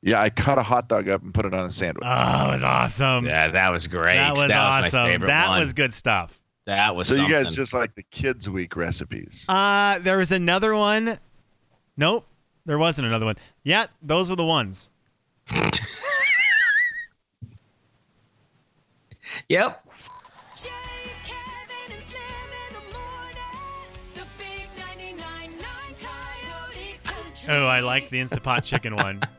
Yeah, 0.05 0.21
I 0.21 0.29
cut 0.29 0.57
a 0.57 0.63
hot 0.63 0.89
dog 0.89 1.07
up 1.07 1.23
and 1.23 1.33
put 1.33 1.45
it 1.45 1.53
on 1.53 1.65
a 1.65 1.69
sandwich. 1.69 2.03
Oh, 2.05 2.49
it 2.49 2.51
was 2.51 2.63
awesome. 2.63 3.25
Yeah, 3.25 3.47
that 3.47 3.69
was 3.69 3.87
great. 3.87 4.15
That 4.15 4.35
was 4.35 4.49
my 4.49 4.55
awesome. 4.55 5.05
favorite 5.07 5.27
that 5.27 5.47
one. 5.47 5.61
was 5.61 5.71
good 5.71 5.93
stuff. 5.93 6.37
That 6.65 6.95
was 6.95 7.07
so 7.07 7.15
you 7.15 7.29
guys 7.29 7.55
just 7.55 7.73
like 7.73 7.95
the 7.95 8.03
kids 8.03 8.49
week 8.49 8.75
recipes. 8.75 9.45
Uh, 9.47 9.99
there 9.99 10.17
was 10.17 10.31
another 10.31 10.75
one. 10.75 11.19
Nope, 11.95 12.25
there 12.65 12.77
wasn't 12.77 13.07
another 13.07 13.25
one. 13.25 13.35
Yeah, 13.63 13.87
those 14.01 14.29
were 14.29 14.35
the 14.35 14.45
ones. 14.45 14.89
Yep. 19.49 19.87
Jay, 20.57 20.69
Kevin, 21.23 21.95
and 21.95 22.03
Slim 22.03 22.21
in 22.67 22.75
the 22.75 22.97
morning. 22.97 23.89
The 24.13 24.25
big 24.37 24.67
99.9 24.77 25.63
Coyote 25.99 26.99
Country. 27.03 27.53
Oh, 27.53 27.65
I 27.65 27.79
like 27.79 28.09
the 28.09 28.19
Instapot 28.19 28.63
chicken 28.63 28.95
one. 28.95 29.21